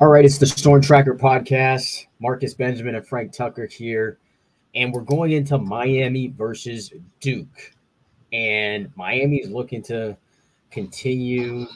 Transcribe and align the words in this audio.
All 0.00 0.06
right, 0.06 0.24
it's 0.24 0.38
the 0.38 0.46
Storm 0.46 0.80
Tracker 0.80 1.16
podcast. 1.16 2.06
Marcus 2.20 2.54
Benjamin 2.54 2.94
and 2.94 3.04
Frank 3.04 3.32
Tucker 3.32 3.66
here, 3.66 4.18
and 4.76 4.92
we're 4.92 5.00
going 5.00 5.32
into 5.32 5.58
Miami 5.58 6.28
versus 6.28 6.92
Duke. 7.18 7.74
And 8.32 8.92
Miami 8.94 9.38
is 9.38 9.50
looking 9.50 9.82
to 9.82 10.16
continue 10.70 11.66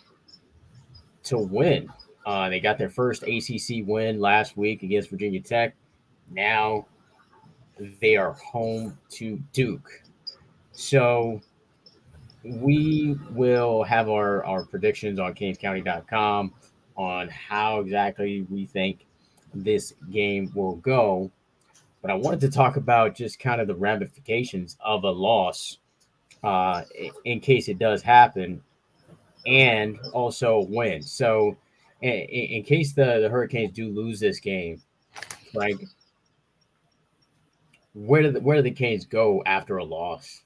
to 1.25 1.37
win. 1.37 1.89
Uh, 2.25 2.49
they 2.49 2.61
got 2.61 2.79
their 2.79 2.91
first 2.91 3.25
ACC 3.25 3.85
win 3.85 4.21
last 4.21 4.57
week 4.57 4.85
against 4.85 5.11
Virginia 5.11 5.41
Tech. 5.41 5.75
Now 6.31 6.87
they 8.01 8.15
are 8.15 8.35
home 8.35 8.97
to 9.11 9.43
Duke. 9.53 10.01
So 10.71 11.41
we 12.45 13.19
will 13.33 13.83
have 13.83 14.09
our, 14.09 14.45
our 14.45 14.65
predictions 14.65 15.19
on 15.19 15.35
CanesCounty.com 15.35 16.53
on 16.97 17.29
how 17.29 17.81
exactly 17.81 18.47
we 18.51 18.67
think 18.67 19.07
this 19.55 19.95
game 20.11 20.51
will 20.55 20.77
go. 20.77 21.31
But 22.01 22.11
I 22.11 22.15
wanted 22.15 22.41
to 22.41 22.51
talk 22.51 22.77
about 22.77 23.15
just 23.15 23.39
kind 23.39 23.61
of 23.61 23.67
the 23.67 23.75
ramifications 23.75 24.77
of 24.81 25.05
a 25.05 25.11
loss 25.11 25.79
uh, 26.43 26.83
in 27.25 27.41
case 27.41 27.69
it 27.69 27.79
does 27.79 28.03
happen 28.03 28.63
and 29.47 29.99
also 30.13 30.67
win. 30.69 31.03
So, 31.03 31.57
in, 32.01 32.13
in 32.13 32.63
case 32.65 32.93
the, 32.93 33.21
the 33.21 33.29
Hurricanes 33.29 33.73
do 33.73 33.89
lose 33.89 34.19
this 34.19 34.41
game, 34.41 34.83
like 35.55 35.77
where 37.95 38.23
do 38.23 38.33
the, 38.33 38.41
where 38.41 38.57
do 38.57 38.63
the 38.63 38.71
Canes 38.71 39.05
go 39.05 39.43
after 39.47 39.77
a 39.77 39.85
loss? 39.85 40.43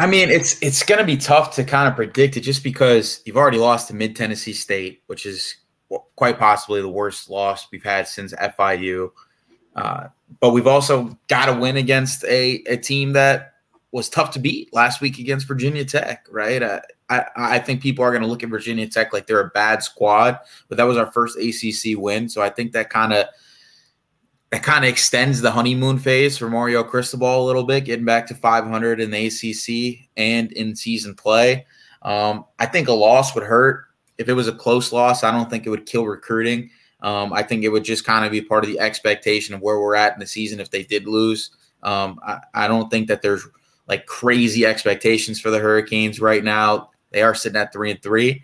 I 0.00 0.06
mean, 0.06 0.30
it's 0.30 0.58
it's 0.62 0.82
going 0.82 0.98
to 0.98 1.04
be 1.04 1.18
tough 1.18 1.54
to 1.56 1.64
kind 1.64 1.86
of 1.86 1.94
predict 1.94 2.38
it 2.38 2.40
just 2.40 2.64
because 2.64 3.20
you've 3.26 3.36
already 3.36 3.58
lost 3.58 3.88
to 3.88 3.94
Mid 3.94 4.16
Tennessee 4.16 4.54
State, 4.54 5.02
which 5.08 5.26
is 5.26 5.56
quite 6.16 6.38
possibly 6.38 6.80
the 6.80 6.88
worst 6.88 7.28
loss 7.28 7.66
we've 7.70 7.84
had 7.84 8.08
since 8.08 8.32
FIU. 8.32 9.10
Uh, 9.76 10.08
but 10.40 10.52
we've 10.52 10.66
also 10.66 11.18
got 11.28 11.46
to 11.46 11.60
win 11.60 11.76
against 11.76 12.24
a, 12.24 12.62
a 12.66 12.78
team 12.78 13.12
that 13.12 13.52
was 13.92 14.08
tough 14.08 14.30
to 14.30 14.38
beat 14.38 14.72
last 14.72 15.02
week 15.02 15.18
against 15.18 15.46
Virginia 15.46 15.84
Tech, 15.84 16.26
right? 16.30 16.62
Uh, 16.62 16.80
I, 17.10 17.24
I 17.36 17.58
think 17.58 17.82
people 17.82 18.02
are 18.02 18.10
going 18.10 18.22
to 18.22 18.28
look 18.28 18.42
at 18.42 18.48
Virginia 18.48 18.88
Tech 18.88 19.12
like 19.12 19.26
they're 19.26 19.40
a 19.40 19.50
bad 19.50 19.82
squad, 19.82 20.38
but 20.68 20.78
that 20.78 20.84
was 20.84 20.96
our 20.96 21.12
first 21.12 21.36
ACC 21.36 21.98
win. 21.98 22.30
So 22.30 22.40
I 22.40 22.48
think 22.48 22.72
that 22.72 22.88
kind 22.88 23.12
of– 23.12 23.26
that 24.50 24.62
kind 24.64 24.84
of 24.84 24.90
extends 24.90 25.40
the 25.40 25.50
honeymoon 25.50 25.98
phase 25.98 26.36
for 26.36 26.50
Mario 26.50 26.82
Cristobal 26.82 27.44
a 27.44 27.46
little 27.46 27.62
bit, 27.62 27.84
getting 27.84 28.04
back 28.04 28.26
to 28.26 28.34
500 28.34 29.00
in 29.00 29.10
the 29.10 29.26
ACC 29.26 30.08
and 30.16 30.50
in 30.52 30.74
season 30.74 31.14
play. 31.14 31.66
Um, 32.02 32.44
I 32.58 32.66
think 32.66 32.88
a 32.88 32.92
loss 32.92 33.34
would 33.34 33.44
hurt. 33.44 33.84
If 34.18 34.28
it 34.28 34.34
was 34.34 34.48
a 34.48 34.52
close 34.52 34.92
loss, 34.92 35.22
I 35.22 35.30
don't 35.30 35.48
think 35.48 35.66
it 35.66 35.70
would 35.70 35.86
kill 35.86 36.04
recruiting. 36.04 36.70
Um, 37.00 37.32
I 37.32 37.42
think 37.42 37.62
it 37.62 37.68
would 37.68 37.84
just 37.84 38.04
kind 38.04 38.24
of 38.24 38.32
be 38.32 38.42
part 38.42 38.64
of 38.64 38.70
the 38.70 38.80
expectation 38.80 39.54
of 39.54 39.62
where 39.62 39.80
we're 39.80 39.94
at 39.94 40.14
in 40.14 40.20
the 40.20 40.26
season 40.26 40.60
if 40.60 40.70
they 40.70 40.82
did 40.82 41.06
lose. 41.06 41.50
Um, 41.82 42.18
I, 42.22 42.40
I 42.52 42.68
don't 42.68 42.90
think 42.90 43.08
that 43.08 43.22
there's 43.22 43.46
like 43.88 44.06
crazy 44.06 44.66
expectations 44.66 45.40
for 45.40 45.50
the 45.50 45.58
Hurricanes 45.58 46.20
right 46.20 46.44
now. 46.44 46.90
They 47.12 47.22
are 47.22 47.34
sitting 47.34 47.60
at 47.60 47.72
three 47.72 47.92
and 47.92 48.02
three. 48.02 48.42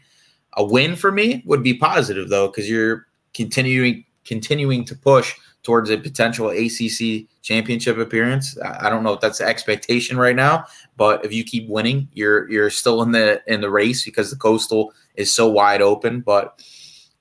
A 0.57 0.65
win 0.65 0.97
for 0.97 1.13
me 1.13 1.43
would 1.47 1.63
be 1.63 1.75
positive 1.75 2.29
though, 2.29 2.47
because 2.47 2.71
you're 2.71 3.07
continuing 3.35 4.05
continuing 4.25 4.85
to 4.85 4.97
push 4.97 5.35
towards 5.67 5.91
a 5.91 5.99
potential 5.99 6.51
ACC 6.51 7.27
championship 7.43 7.99
appearance. 7.99 8.57
I 8.63 8.89
don't 8.89 9.03
know 9.03 9.15
if 9.15 9.21
that's 9.21 9.39
the 9.39 9.47
expectation 9.47 10.17
right 10.17 10.37
now, 10.37 10.67
but 10.97 11.25
if 11.25 11.33
you 11.33 11.43
keep 11.43 11.69
winning, 11.69 12.09
you're 12.13 12.49
you're 12.49 12.71
still 12.71 13.03
in 13.03 13.11
the 13.11 13.43
in 13.53 13.61
the 13.61 13.69
race 13.69 14.05
because 14.05 14.31
the 14.31 14.37
coastal 14.37 14.93
is 15.17 15.35
so 15.35 15.49
wide 15.51 15.83
open. 15.83 16.21
But 16.21 16.63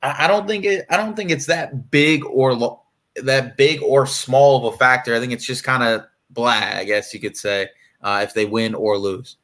I, 0.03 0.27
don't 0.27 0.47
think 0.47 0.63
it. 0.63 0.85
I 0.91 0.97
don't 0.97 1.15
think 1.15 1.31
it's 1.31 1.47
that 1.47 1.89
big 1.89 2.23
or 2.23 2.53
lo- 2.53 2.83
that 3.15 3.57
big 3.57 3.81
or 3.81 4.05
small 4.05 4.67
of 4.67 4.75
a 4.75 4.77
factor. 4.77 5.15
I 5.15 5.19
think 5.19 5.33
it's 5.33 5.47
just 5.47 5.63
kind 5.63 5.81
of 5.81 6.05
blah. 6.29 6.51
I 6.51 6.83
guess 6.83 7.15
you 7.15 7.19
could 7.19 7.35
say 7.35 7.69
uh, 8.03 8.21
if 8.23 8.35
they 8.35 8.45
win 8.45 8.75
or 8.75 8.95
lose. 8.99 9.37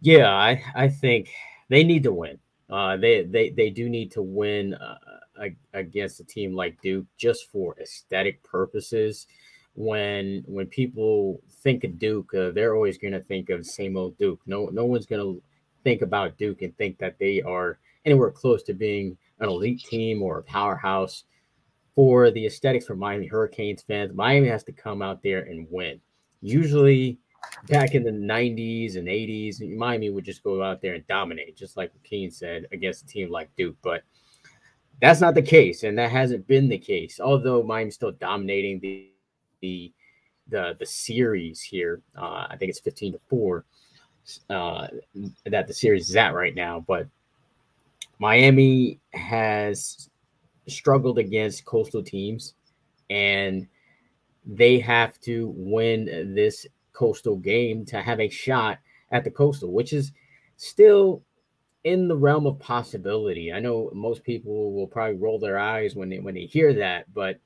Yeah, 0.00 0.32
I 0.32 0.62
I 0.74 0.88
think 0.88 1.28
they 1.68 1.84
need 1.84 2.04
to 2.04 2.12
win. 2.14 2.38
Uh, 2.70 2.96
they 2.96 3.24
they 3.24 3.50
they 3.50 3.68
do 3.68 3.90
need 3.90 4.12
to 4.12 4.22
win. 4.22 4.72
Uh, 4.72 4.96
against 5.72 6.20
a 6.20 6.24
team 6.24 6.54
like 6.54 6.80
Duke 6.82 7.06
just 7.16 7.50
for 7.50 7.76
aesthetic 7.80 8.42
purposes. 8.42 9.26
When 9.74 10.44
when 10.46 10.66
people 10.66 11.40
think 11.62 11.84
of 11.84 11.98
Duke, 11.98 12.32
uh, 12.34 12.50
they're 12.50 12.74
always 12.74 12.98
going 12.98 13.12
to 13.12 13.20
think 13.20 13.50
of 13.50 13.66
same 13.66 13.96
old 13.96 14.16
Duke. 14.18 14.40
No 14.46 14.66
no 14.66 14.84
one's 14.84 15.06
going 15.06 15.22
to 15.22 15.42
think 15.82 16.02
about 16.02 16.38
Duke 16.38 16.62
and 16.62 16.76
think 16.76 16.98
that 16.98 17.18
they 17.18 17.42
are 17.42 17.78
anywhere 18.04 18.30
close 18.30 18.62
to 18.64 18.74
being 18.74 19.16
an 19.40 19.48
elite 19.48 19.80
team 19.80 20.22
or 20.22 20.38
a 20.38 20.42
powerhouse. 20.42 21.24
For 21.94 22.32
the 22.32 22.46
aesthetics 22.46 22.86
for 22.86 22.96
Miami 22.96 23.28
Hurricanes 23.28 23.82
fans, 23.82 24.12
Miami 24.12 24.48
has 24.48 24.64
to 24.64 24.72
come 24.72 25.00
out 25.00 25.22
there 25.22 25.42
and 25.42 25.68
win. 25.70 26.00
Usually, 26.40 27.18
back 27.68 27.94
in 27.94 28.02
the 28.02 28.10
90s 28.10 28.96
and 28.96 29.06
80s, 29.06 29.76
Miami 29.76 30.10
would 30.10 30.24
just 30.24 30.42
go 30.42 30.60
out 30.60 30.82
there 30.82 30.94
and 30.94 31.06
dominate, 31.06 31.56
just 31.56 31.76
like 31.76 31.92
Keen 32.02 32.32
said, 32.32 32.66
against 32.72 33.04
a 33.04 33.06
team 33.06 33.30
like 33.30 33.54
Duke. 33.56 33.76
But 33.80 34.02
that's 35.00 35.20
not 35.20 35.34
the 35.34 35.42
case, 35.42 35.82
and 35.82 35.98
that 35.98 36.10
hasn't 36.10 36.46
been 36.46 36.68
the 36.68 36.78
case. 36.78 37.20
Although 37.20 37.62
Miami's 37.62 37.94
still 37.94 38.12
dominating 38.12 38.80
the 38.80 39.10
the 39.60 39.92
the, 40.48 40.76
the 40.78 40.86
series 40.86 41.60
here. 41.60 42.02
Uh, 42.16 42.46
I 42.50 42.56
think 42.58 42.70
it's 42.70 42.80
15 42.80 43.14
to 43.14 43.20
4 43.28 43.64
uh, 44.50 44.88
that 45.46 45.66
the 45.66 45.74
series 45.74 46.08
is 46.10 46.16
at 46.16 46.34
right 46.34 46.54
now. 46.54 46.84
But 46.86 47.08
Miami 48.18 49.00
has 49.12 50.10
struggled 50.68 51.18
against 51.18 51.64
coastal 51.64 52.02
teams, 52.02 52.54
and 53.10 53.66
they 54.46 54.78
have 54.78 55.20
to 55.20 55.52
win 55.56 56.34
this 56.34 56.66
coastal 56.92 57.36
game 57.36 57.84
to 57.86 58.00
have 58.02 58.20
a 58.20 58.28
shot 58.28 58.78
at 59.10 59.24
the 59.24 59.30
coastal, 59.30 59.72
which 59.72 59.92
is 59.92 60.12
still 60.56 61.22
in 61.84 62.08
the 62.08 62.16
realm 62.16 62.46
of 62.46 62.58
possibility. 62.58 63.52
I 63.52 63.60
know 63.60 63.90
most 63.94 64.24
people 64.24 64.72
will 64.72 64.86
probably 64.86 65.16
roll 65.16 65.38
their 65.38 65.58
eyes 65.58 65.94
when 65.94 66.08
they 66.08 66.18
when 66.18 66.34
they 66.34 66.46
hear 66.46 66.72
that, 66.74 67.12
but 67.12 67.38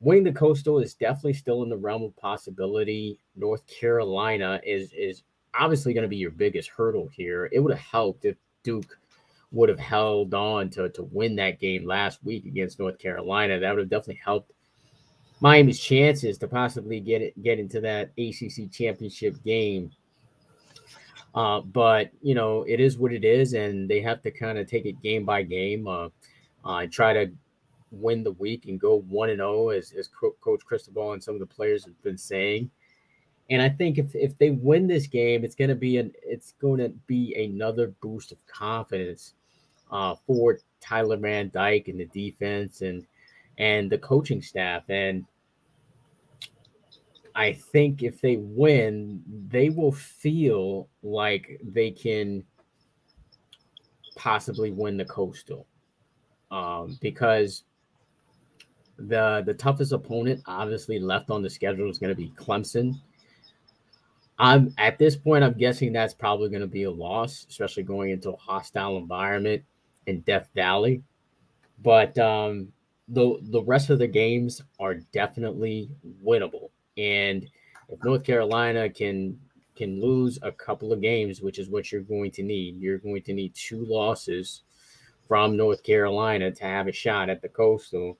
winning 0.00 0.24
the 0.24 0.32
coastal 0.32 0.78
is 0.78 0.94
definitely 0.94 1.34
still 1.34 1.62
in 1.62 1.68
the 1.68 1.76
realm 1.76 2.02
of 2.02 2.16
possibility. 2.16 3.18
North 3.36 3.66
Carolina 3.66 4.60
is 4.64 4.92
is 4.92 5.22
obviously 5.54 5.92
going 5.92 6.02
to 6.02 6.08
be 6.08 6.16
your 6.16 6.30
biggest 6.30 6.70
hurdle 6.70 7.08
here. 7.08 7.48
It 7.52 7.60
would 7.60 7.72
have 7.72 7.80
helped 7.80 8.24
if 8.24 8.36
Duke 8.62 8.98
would 9.52 9.68
have 9.68 9.78
held 9.78 10.34
on 10.34 10.70
to 10.70 10.88
to 10.90 11.02
win 11.04 11.36
that 11.36 11.60
game 11.60 11.86
last 11.86 12.24
week 12.24 12.46
against 12.46 12.78
North 12.78 12.98
Carolina. 12.98 13.60
That 13.60 13.72
would 13.74 13.80
have 13.80 13.90
definitely 13.90 14.20
helped 14.24 14.52
Miami's 15.40 15.78
chances 15.78 16.38
to 16.38 16.48
possibly 16.48 16.98
get 16.98 17.20
it 17.20 17.42
get 17.42 17.58
into 17.58 17.82
that 17.82 18.10
ACC 18.16 18.70
championship 18.72 19.42
game 19.44 19.90
uh, 21.36 21.60
but 21.60 22.10
you 22.22 22.34
know, 22.34 22.62
it 22.62 22.80
is 22.80 22.98
what 22.98 23.12
it 23.12 23.24
is, 23.24 23.52
and 23.52 23.88
they 23.88 24.00
have 24.00 24.22
to 24.22 24.30
kind 24.30 24.58
of 24.58 24.66
take 24.66 24.86
it 24.86 25.00
game 25.02 25.24
by 25.24 25.42
game 25.42 25.86
uh, 25.86 26.08
uh, 26.64 26.86
try 26.90 27.12
to 27.12 27.30
win 27.92 28.24
the 28.24 28.32
week 28.32 28.66
and 28.66 28.80
go 28.80 29.00
one 29.08 29.28
and 29.28 29.38
zero, 29.38 29.66
oh, 29.66 29.68
as 29.68 29.92
as 29.92 30.08
Coach 30.08 30.64
Cristobal 30.64 31.12
and 31.12 31.22
some 31.22 31.34
of 31.34 31.40
the 31.40 31.46
players 31.46 31.84
have 31.84 32.02
been 32.02 32.18
saying. 32.18 32.70
And 33.48 33.62
I 33.62 33.68
think 33.68 33.98
if, 33.98 34.12
if 34.14 34.36
they 34.38 34.50
win 34.50 34.88
this 34.88 35.06
game, 35.06 35.44
it's 35.44 35.54
going 35.54 35.68
to 35.68 35.76
be 35.76 35.98
an 35.98 36.12
it's 36.22 36.54
going 36.60 36.78
to 36.80 36.88
be 37.06 37.34
another 37.34 37.88
boost 38.00 38.32
of 38.32 38.44
confidence 38.46 39.34
uh, 39.92 40.16
for 40.26 40.58
Tyler 40.80 41.16
Van 41.16 41.50
Dyke 41.52 41.88
and 41.88 42.00
the 42.00 42.06
defense 42.06 42.80
and 42.80 43.06
and 43.58 43.90
the 43.90 43.98
coaching 43.98 44.42
staff. 44.42 44.82
And 44.88 45.24
I 47.36 47.52
think 47.52 48.02
if 48.02 48.22
they 48.22 48.38
win, 48.38 49.22
they 49.48 49.68
will 49.68 49.92
feel 49.92 50.88
like 51.02 51.60
they 51.62 51.90
can 51.90 52.42
possibly 54.16 54.70
win 54.70 54.96
the 54.96 55.04
coastal 55.04 55.66
um, 56.50 56.98
because 57.02 57.64
the 58.98 59.42
the 59.44 59.52
toughest 59.52 59.92
opponent 59.92 60.40
obviously 60.46 60.98
left 60.98 61.30
on 61.30 61.42
the 61.42 61.50
schedule 61.50 61.90
is 61.90 61.98
going 61.98 62.08
to 62.08 62.16
be 62.16 62.32
Clemson. 62.36 62.94
I'm 64.38 64.72
at 64.78 64.98
this 64.98 65.14
point, 65.14 65.44
I'm 65.44 65.58
guessing 65.58 65.92
that's 65.92 66.14
probably 66.14 66.48
going 66.48 66.62
to 66.62 66.66
be 66.66 66.84
a 66.84 66.90
loss, 66.90 67.44
especially 67.50 67.82
going 67.82 68.12
into 68.12 68.30
a 68.30 68.36
hostile 68.36 68.96
environment 68.96 69.62
in 70.06 70.20
Death 70.20 70.48
Valley. 70.54 71.02
But 71.82 72.16
um, 72.18 72.72
the 73.08 73.36
the 73.42 73.62
rest 73.62 73.90
of 73.90 73.98
the 73.98 74.06
games 74.06 74.62
are 74.80 74.94
definitely 74.94 75.90
winnable. 76.24 76.70
And 76.96 77.46
if 77.88 78.02
North 78.04 78.24
Carolina 78.24 78.88
can 78.90 79.38
can 79.76 80.00
lose 80.00 80.38
a 80.42 80.50
couple 80.50 80.92
of 80.92 81.02
games, 81.02 81.42
which 81.42 81.58
is 81.58 81.68
what 81.68 81.92
you're 81.92 82.00
going 82.00 82.30
to 82.30 82.42
need, 82.42 82.76
you're 82.76 82.98
going 82.98 83.22
to 83.22 83.34
need 83.34 83.54
two 83.54 83.84
losses 83.84 84.62
from 85.28 85.56
North 85.56 85.82
Carolina 85.82 86.50
to 86.50 86.64
have 86.64 86.88
a 86.88 86.92
shot 86.92 87.28
at 87.28 87.42
the 87.42 87.48
Coastal. 87.48 88.16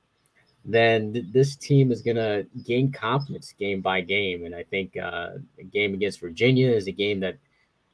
Then 0.64 1.12
th- 1.12 1.26
this 1.32 1.56
team 1.56 1.93
is 1.93 2.02
going 2.02 2.17
to 2.17 2.46
gain 2.64 2.93
confidence 2.93 3.52
game 3.52 3.81
by 3.81 4.00
game, 4.00 4.44
and 4.44 4.55
I 4.55 4.64
think 4.64 4.96
uh, 4.96 5.31
a 5.58 5.64
game 5.64 5.94
against 5.94 6.20
Virginia 6.20 6.70
is 6.70 6.88
a 6.88 6.93
game 6.93 7.20
that 7.20 7.38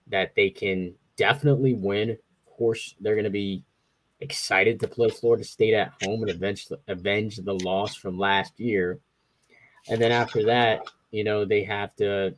that 0.09 0.35
they 0.35 0.51
can 0.51 0.95
definitely 1.17 1.75
win 1.75 2.11
Of 2.11 2.57
course, 2.57 2.95
they're 3.01 3.15
going 3.15 3.25
to 3.25 3.31
be 3.31 3.65
excited 4.21 4.81
to 4.81 4.89
play 4.89 5.11
Florida 5.11 5.45
State 5.45 5.75
at 5.75 5.93
home 6.03 6.23
and 6.23 6.31
avenge 6.31 6.67
avenge 6.89 7.37
the 7.37 7.55
loss 7.55 7.95
from 7.95 8.19
last 8.19 8.59
year. 8.59 9.01
And 9.89 10.01
then 10.01 10.13
after 10.13 10.45
that, 10.47 10.83
you 11.11 11.25
know, 11.25 11.45
they 11.45 11.65
have 11.65 11.95
to 11.97 12.35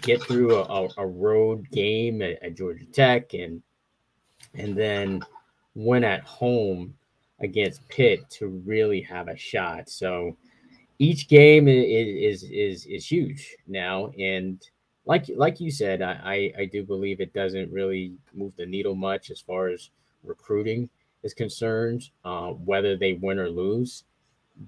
get 0.00 0.22
through 0.22 0.56
a, 0.56 0.88
a 0.98 1.06
road 1.06 1.70
game 1.70 2.22
at, 2.22 2.42
at, 2.42 2.56
Georgia 2.56 2.86
Tech 2.86 3.34
and 3.34 3.62
and 4.54 4.76
then 4.76 5.22
win 5.74 6.02
at 6.02 6.22
home 6.24 6.94
against 7.40 7.86
Pitt 7.88 8.28
to 8.30 8.48
really 8.48 9.00
have 9.02 9.28
a 9.28 9.36
shot. 9.36 9.88
So 9.88 10.36
each 10.98 11.28
game 11.28 11.68
is 11.68 12.42
is 12.42 12.50
is, 12.50 12.86
is 12.86 13.06
huge 13.10 13.54
now, 13.68 14.10
and 14.18 14.60
like 15.04 15.26
like 15.36 15.60
you 15.60 15.70
said, 15.70 16.02
I, 16.02 16.52
I 16.58 16.64
do 16.64 16.82
believe 16.82 17.20
it 17.20 17.32
doesn't 17.32 17.72
really 17.72 18.14
move 18.34 18.52
the 18.56 18.66
needle 18.66 18.96
much 18.96 19.30
as 19.30 19.40
far 19.40 19.68
as 19.68 19.90
recruiting 20.24 20.90
is 21.22 21.32
concerned, 21.32 22.10
uh, 22.24 22.48
whether 22.48 22.96
they 22.96 23.14
win 23.14 23.38
or 23.38 23.48
lose. 23.48 24.04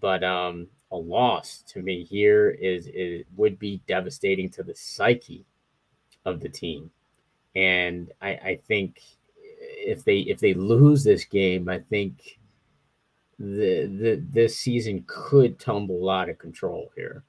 But 0.01 0.23
um, 0.23 0.69
a 0.91 0.97
loss 0.97 1.63
to 1.69 1.83
me 1.83 2.05
here 2.05 2.51
is 2.51 2.89
it 2.93 3.27
would 3.37 3.59
be 3.59 3.83
devastating 3.87 4.49
to 4.51 4.63
the 4.63 4.75
psyche 4.75 5.45
of 6.25 6.41
the 6.41 6.49
team, 6.49 6.91
and 7.55 8.13
I, 8.21 8.29
I 8.29 8.61
think 8.67 9.01
if 9.61 10.05
they 10.05 10.19
if 10.21 10.39
they 10.41 10.55
lose 10.55 11.05
this 11.05 11.25
game, 11.25 11.69
I 11.69 11.79
think 11.79 12.39
the 13.39 13.87
the 13.87 14.25
this 14.31 14.59
season 14.59 15.05
could 15.07 15.59
tumble 15.59 16.11
out 16.11 16.29
of 16.29 16.39
control 16.39 16.91
here. 16.97 17.25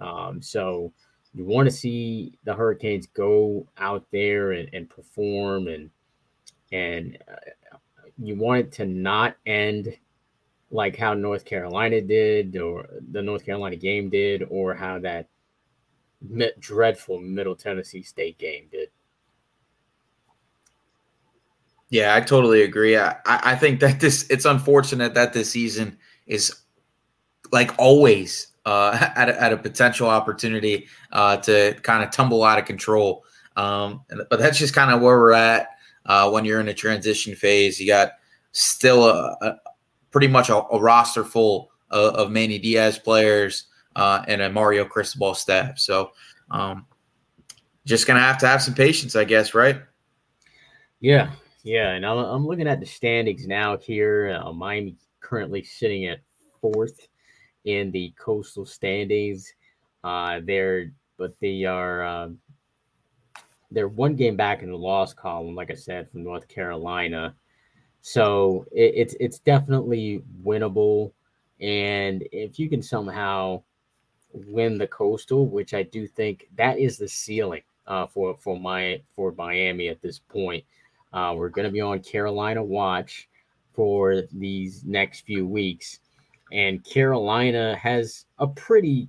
Um, 0.00 0.42
so 0.42 0.92
you 1.34 1.44
want 1.44 1.66
to 1.68 1.74
see 1.74 2.38
the 2.44 2.54
Hurricanes 2.54 3.06
go 3.06 3.66
out 3.78 4.04
there 4.10 4.52
and, 4.52 4.68
and 4.72 4.88
perform, 4.88 5.68
and 5.68 5.90
and 6.72 7.18
uh, 7.30 7.78
you 8.18 8.36
want 8.36 8.60
it 8.60 8.72
to 8.72 8.86
not 8.86 9.36
end 9.46 9.96
like 10.70 10.96
how 10.96 11.14
North 11.14 11.44
Carolina 11.44 12.00
did, 12.00 12.56
or 12.56 12.88
the 13.10 13.22
North 13.22 13.44
Carolina 13.44 13.76
game 13.76 14.08
did, 14.10 14.44
or 14.50 14.74
how 14.74 14.98
that 14.98 15.28
dreadful 16.58 17.20
Middle 17.20 17.54
Tennessee 17.54 18.02
State 18.02 18.38
game 18.38 18.66
did. 18.70 18.88
Yeah, 21.88 22.16
I 22.16 22.20
totally 22.20 22.62
agree. 22.62 22.96
I, 22.96 23.16
I 23.24 23.54
think 23.54 23.80
that 23.80 24.00
this 24.00 24.26
it's 24.28 24.44
unfortunate 24.44 25.14
that 25.14 25.32
this 25.32 25.50
season 25.50 25.96
is 26.26 26.52
like 27.52 27.70
always 27.78 28.48
uh, 28.64 29.10
at, 29.16 29.28
a, 29.28 29.42
at 29.42 29.52
a 29.52 29.56
potential 29.56 30.08
opportunity 30.08 30.88
uh, 31.12 31.36
to 31.38 31.74
kind 31.82 32.02
of 32.02 32.10
tumble 32.10 32.42
out 32.42 32.58
of 32.58 32.64
control. 32.64 33.24
Um, 33.56 34.02
but 34.28 34.38
that's 34.38 34.58
just 34.58 34.74
kind 34.74 34.90
of 34.90 35.00
where 35.00 35.18
we're 35.18 35.32
at 35.32 35.68
uh, 36.04 36.30
when 36.30 36.44
you're 36.44 36.60
in 36.60 36.68
a 36.68 36.74
transition 36.74 37.34
phase. 37.34 37.80
You 37.80 37.86
got 37.86 38.12
still 38.52 39.04
a, 39.04 39.36
a 39.40 39.56
pretty 40.16 40.28
much 40.28 40.48
a, 40.48 40.56
a, 40.72 40.80
roster 40.80 41.22
full 41.22 41.70
of, 41.90 42.14
of 42.14 42.30
Manny 42.30 42.58
Diaz 42.58 42.98
players 42.98 43.64
uh, 43.96 44.24
and 44.26 44.40
a 44.40 44.48
Mario 44.48 44.86
Cristobal 44.86 45.34
staff. 45.34 45.78
So 45.78 46.12
um, 46.50 46.86
just 47.84 48.06
gonna 48.06 48.20
have 48.20 48.38
to 48.38 48.46
have 48.46 48.62
some 48.62 48.72
patience, 48.72 49.14
I 49.14 49.24
guess, 49.24 49.52
right? 49.52 49.82
Yeah, 51.00 51.32
yeah, 51.64 51.90
and 51.90 52.06
I'm, 52.06 52.16
I'm 52.16 52.46
looking 52.46 52.66
at 52.66 52.80
the 52.80 52.86
standings 52.86 53.46
now 53.46 53.76
here. 53.76 54.40
Uh, 54.42 54.54
Miami 54.54 54.96
currently 55.20 55.62
sitting 55.62 56.06
at 56.06 56.20
fourth 56.62 57.08
in 57.66 57.90
the 57.90 58.14
coastal 58.18 58.64
standings. 58.64 59.52
Uh, 60.02 60.40
they're 60.44 60.92
but 61.18 61.34
they 61.42 61.64
are 61.64 62.02
uh, 62.02 62.28
they're 63.70 63.88
one 63.88 64.16
game 64.16 64.34
back 64.34 64.62
in 64.62 64.70
the 64.70 64.78
loss 64.78 65.12
column, 65.12 65.54
like 65.54 65.70
I 65.70 65.74
said, 65.74 66.10
from 66.10 66.24
North 66.24 66.48
Carolina. 66.48 67.34
So 68.06 68.66
it, 68.70 68.92
it's 68.94 69.16
it's 69.18 69.40
definitely 69.40 70.22
winnable, 70.44 71.10
and 71.60 72.22
if 72.30 72.56
you 72.56 72.68
can 72.68 72.80
somehow 72.80 73.64
win 74.32 74.78
the 74.78 74.86
coastal, 74.86 75.48
which 75.48 75.74
I 75.74 75.82
do 75.82 76.06
think 76.06 76.48
that 76.54 76.78
is 76.78 76.98
the 76.98 77.08
ceiling 77.08 77.62
uh, 77.88 78.06
for 78.06 78.36
for 78.36 78.60
my 78.60 79.02
for 79.16 79.34
Miami 79.36 79.88
at 79.88 80.00
this 80.02 80.20
point. 80.20 80.62
Uh, 81.12 81.34
we're 81.36 81.48
going 81.48 81.66
to 81.66 81.72
be 81.72 81.80
on 81.80 81.98
Carolina 81.98 82.62
watch 82.62 83.28
for 83.74 84.22
these 84.32 84.84
next 84.84 85.26
few 85.26 85.44
weeks. 85.44 85.98
And 86.52 86.84
Carolina 86.84 87.74
has 87.74 88.26
a 88.38 88.46
pretty 88.46 89.08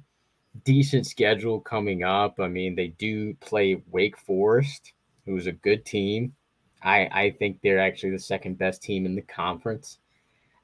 decent 0.64 1.06
schedule 1.06 1.60
coming 1.60 2.04
up. 2.04 2.40
I 2.40 2.48
mean, 2.48 2.74
they 2.74 2.88
do 2.88 3.36
play 3.42 3.80
Wake 3.92 4.18
Forest, 4.18 4.94
who's 5.28 5.46
a 5.46 5.52
good 5.52 5.86
team. 5.86 6.34
I, 6.84 7.10
I 7.12 7.36
think 7.40 7.60
they're 7.62 7.80
actually 7.80 8.12
the 8.12 8.20
second 8.20 8.58
best 8.58 8.82
team 8.82 9.06
in 9.06 9.16
the 9.16 9.22
conference. 9.22 10.00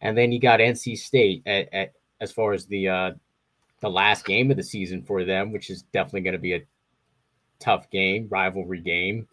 And 0.02 0.18
then 0.18 0.32
you 0.32 0.40
got 0.40 0.60
NC 0.60 0.98
State 0.98 1.44
at, 1.46 1.74
at 1.74 1.94
as 2.22 2.32
far 2.32 2.54
as 2.54 2.66
the 2.66 2.90
uh, 2.90 3.12
the 3.82 3.90
last 3.90 4.26
game 4.26 4.50
of 4.50 4.58
the 4.58 4.64
season 4.64 5.04
for 5.04 5.26
them, 5.26 5.52
which 5.52 5.70
is 5.70 5.84
definitely 5.94 6.22
going 6.22 6.34
to 6.34 6.40
be 6.40 6.54
a 6.54 6.64
tough 7.60 7.90
game, 7.90 8.28
rivalry 8.30 8.80
game. 8.80 9.28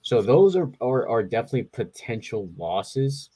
So 0.00 0.20
those 0.20 0.56
are, 0.56 0.70
are, 0.80 1.06
are 1.08 1.22
definitely 1.22 1.64
potential 1.64 2.50
losses 2.56 3.30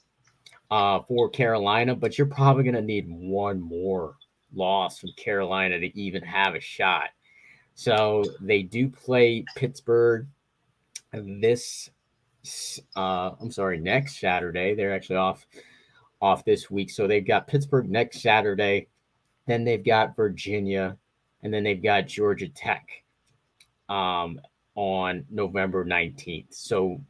uh, 0.69 0.99
for 1.01 1.29
Carolina, 1.29 1.95
but 1.95 2.17
you're 2.17 2.27
probably 2.27 2.63
going 2.63 2.75
to 2.75 2.81
need 2.81 3.07
one 3.07 3.61
more 3.61 4.15
loss 4.53 4.99
from 4.99 5.11
Carolina 5.15 5.79
to 5.79 5.99
even 5.99 6.23
have 6.23 6.55
a 6.55 6.59
shot. 6.59 7.09
So 7.75 8.23
they 8.41 8.63
do 8.63 8.89
play 8.89 9.45
Pittsburgh 9.55 10.27
this 11.13 11.89
uh, 12.95 13.31
I'm 13.39 13.51
sorry, 13.51 13.79
next 13.79 14.19
Saturday. 14.19 14.75
They're 14.75 14.93
actually 14.93 15.17
off 15.17 15.45
off 16.21 16.45
this 16.45 16.69
week. 16.71 16.89
So 16.89 17.07
they've 17.07 17.25
got 17.25 17.47
Pittsburgh 17.47 17.89
next 17.89 18.21
Saturday, 18.21 18.87
then 19.45 19.63
they've 19.63 19.83
got 19.83 20.15
Virginia, 20.15 20.97
and 21.43 21.53
then 21.53 21.63
they've 21.63 21.81
got 21.81 22.07
Georgia 22.07 22.49
Tech. 22.49 22.87
Um, 23.89 24.39
on 24.77 25.25
November 25.31 25.83
19th. 25.83 26.53
So 26.53 27.01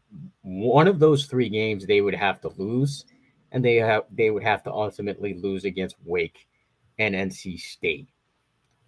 one 0.41 0.87
of 0.87 0.99
those 0.99 1.25
three 1.25 1.49
games 1.49 1.85
they 1.85 1.99
would 1.99 2.15
have 2.15 2.39
to 2.41 2.49
lose, 2.57 3.05
and 3.51 3.63
they 3.63 3.75
have 3.75 4.03
they 4.09 4.31
would 4.31 4.41
have 4.43 4.63
to 4.63 4.71
ultimately 4.71 5.35
lose 5.35 5.65
against 5.65 5.97
Wake 6.05 6.47
and 6.97 7.13
NC 7.13 7.59
State. 7.59 8.07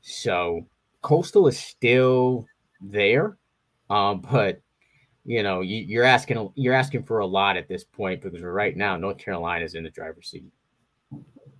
So 0.01 0.65
Coastal 1.01 1.47
is 1.47 1.59
still 1.59 2.45
there, 2.79 3.37
um, 3.89 4.21
but 4.21 4.61
you 5.25 5.43
know 5.43 5.61
you, 5.61 6.01
are 6.01 6.05
asking 6.05 6.51
you're 6.55 6.73
asking 6.73 7.03
for 7.03 7.19
a 7.19 7.25
lot 7.25 7.57
at 7.57 7.67
this 7.67 7.83
point 7.83 8.21
because 8.21 8.41
right 8.41 8.75
now 8.75 8.97
North 8.97 9.17
Carolina 9.17 9.65
is 9.65 9.75
in 9.75 9.83
the 9.83 9.89
driver's 9.89 10.29
seat. 10.29 10.45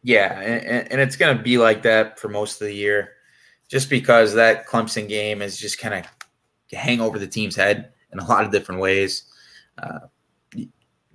Yeah, 0.01 0.39
and, 0.39 0.91
and 0.91 1.01
it's 1.01 1.17
going 1.17 1.35
to 1.35 1.43
be 1.43 1.57
like 1.57 1.83
that 1.83 2.19
for 2.19 2.29
most 2.29 2.61
of 2.61 2.67
the 2.67 2.73
year, 2.73 3.13
just 3.67 3.89
because 3.89 4.33
that 4.33 4.65
Clemson 4.65 5.09
game 5.09 5.41
is 5.41 5.57
just 5.57 5.77
kind 5.77 5.93
of 5.93 6.05
hang 6.71 7.01
over 7.01 7.19
the 7.19 7.27
team's 7.27 7.55
head 7.55 7.91
in 8.13 8.19
a 8.19 8.25
lot 8.25 8.45
of 8.45 8.51
different 8.51 8.79
ways. 8.79 9.25
Uh, 9.77 9.99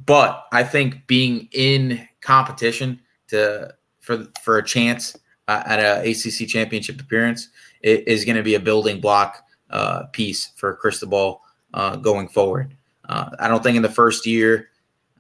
but 0.05 0.47
I 0.53 0.65
think 0.65 1.07
being 1.07 1.49
in 1.53 2.07
competition 2.21 3.01
to 3.29 3.75
for 4.01 4.27
for 4.43 4.59
a 4.59 4.65
chance 4.65 5.17
uh, 5.49 5.63
at 5.67 5.79
a 5.79 6.11
ACC 6.11 6.49
championship 6.49 7.01
appearance 7.01 7.49
is 7.83 8.25
going 8.25 8.37
to 8.37 8.43
be 8.43 8.55
a 8.55 8.61
building 8.61 9.01
block 9.01 9.45
uh, 9.71 10.05
piece 10.13 10.53
for 10.57 10.77
Cristobal 10.77 11.43
uh, 11.75 11.97
going 11.97 12.29
forward. 12.29 12.75
Uh, 13.07 13.31
I 13.39 13.49
don't 13.49 13.63
think 13.63 13.77
in 13.77 13.83
the 13.83 13.91
first 13.91 14.25
year, 14.25 14.71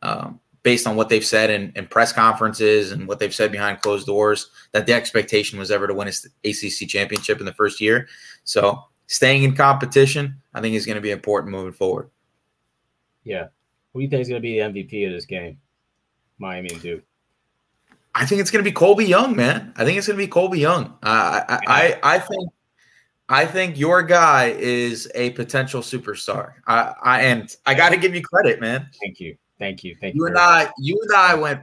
um, 0.00 0.40
based 0.62 0.86
on 0.86 0.96
what 0.96 1.10
they've 1.10 1.24
said 1.24 1.50
in, 1.50 1.72
in, 1.76 1.86
press 1.86 2.12
conferences 2.12 2.92
and 2.92 3.06
what 3.06 3.18
they've 3.18 3.34
said 3.34 3.52
behind 3.52 3.82
closed 3.82 4.06
doors, 4.06 4.48
that 4.72 4.86
the 4.86 4.94
expectation 4.94 5.58
was 5.58 5.70
ever 5.70 5.86
to 5.86 5.92
win 5.92 6.08
an 6.08 6.14
ACC 6.44 6.88
championship 6.88 7.40
in 7.40 7.44
the 7.44 7.52
first 7.52 7.80
year. 7.80 8.08
So 8.44 8.82
staying 9.06 9.42
in 9.42 9.54
competition, 9.54 10.40
I 10.54 10.62
think 10.62 10.74
is 10.74 10.86
going 10.86 10.96
to 10.96 11.02
be 11.02 11.10
important 11.10 11.52
moving 11.52 11.74
forward. 11.74 12.08
Yeah. 13.24 13.48
Who 13.92 14.00
do 14.00 14.04
you 14.04 14.10
think 14.10 14.22
is 14.22 14.28
going 14.28 14.40
to 14.40 14.42
be 14.42 14.58
the 14.58 14.64
MVP 14.64 15.06
of 15.06 15.12
this 15.12 15.26
game? 15.26 15.58
Miami 16.38 16.70
and 16.70 16.80
Duke. 16.80 17.04
I 18.14 18.24
think 18.24 18.40
it's 18.40 18.50
going 18.50 18.64
to 18.64 18.68
be 18.68 18.74
Colby 18.74 19.04
Young, 19.04 19.34
man. 19.34 19.72
I 19.76 19.84
think 19.84 19.98
it's 19.98 20.06
going 20.06 20.18
to 20.18 20.24
be 20.24 20.28
Colby 20.28 20.60
Young. 20.60 20.86
Uh, 21.02 21.42
I, 21.48 21.58
I, 21.66 21.98
I 22.14 22.18
think, 22.20 22.50
I 23.28 23.46
think 23.46 23.78
your 23.78 24.02
guy 24.02 24.54
is 24.58 25.10
a 25.14 25.30
potential 25.30 25.80
superstar. 25.80 26.54
I, 26.66 26.94
I 27.02 27.20
and 27.22 27.54
I 27.64 27.74
got 27.74 27.90
to 27.90 27.96
give 27.96 28.14
you 28.14 28.22
credit, 28.22 28.60
man. 28.60 28.88
Thank 29.00 29.20
you, 29.20 29.36
thank 29.58 29.82
you, 29.82 29.96
thank 30.00 30.14
you. 30.14 30.22
You 30.22 30.26
and 30.26 30.38
I, 30.38 30.70
you 30.78 30.98
and 31.02 31.12
I 31.16 31.34
went 31.34 31.60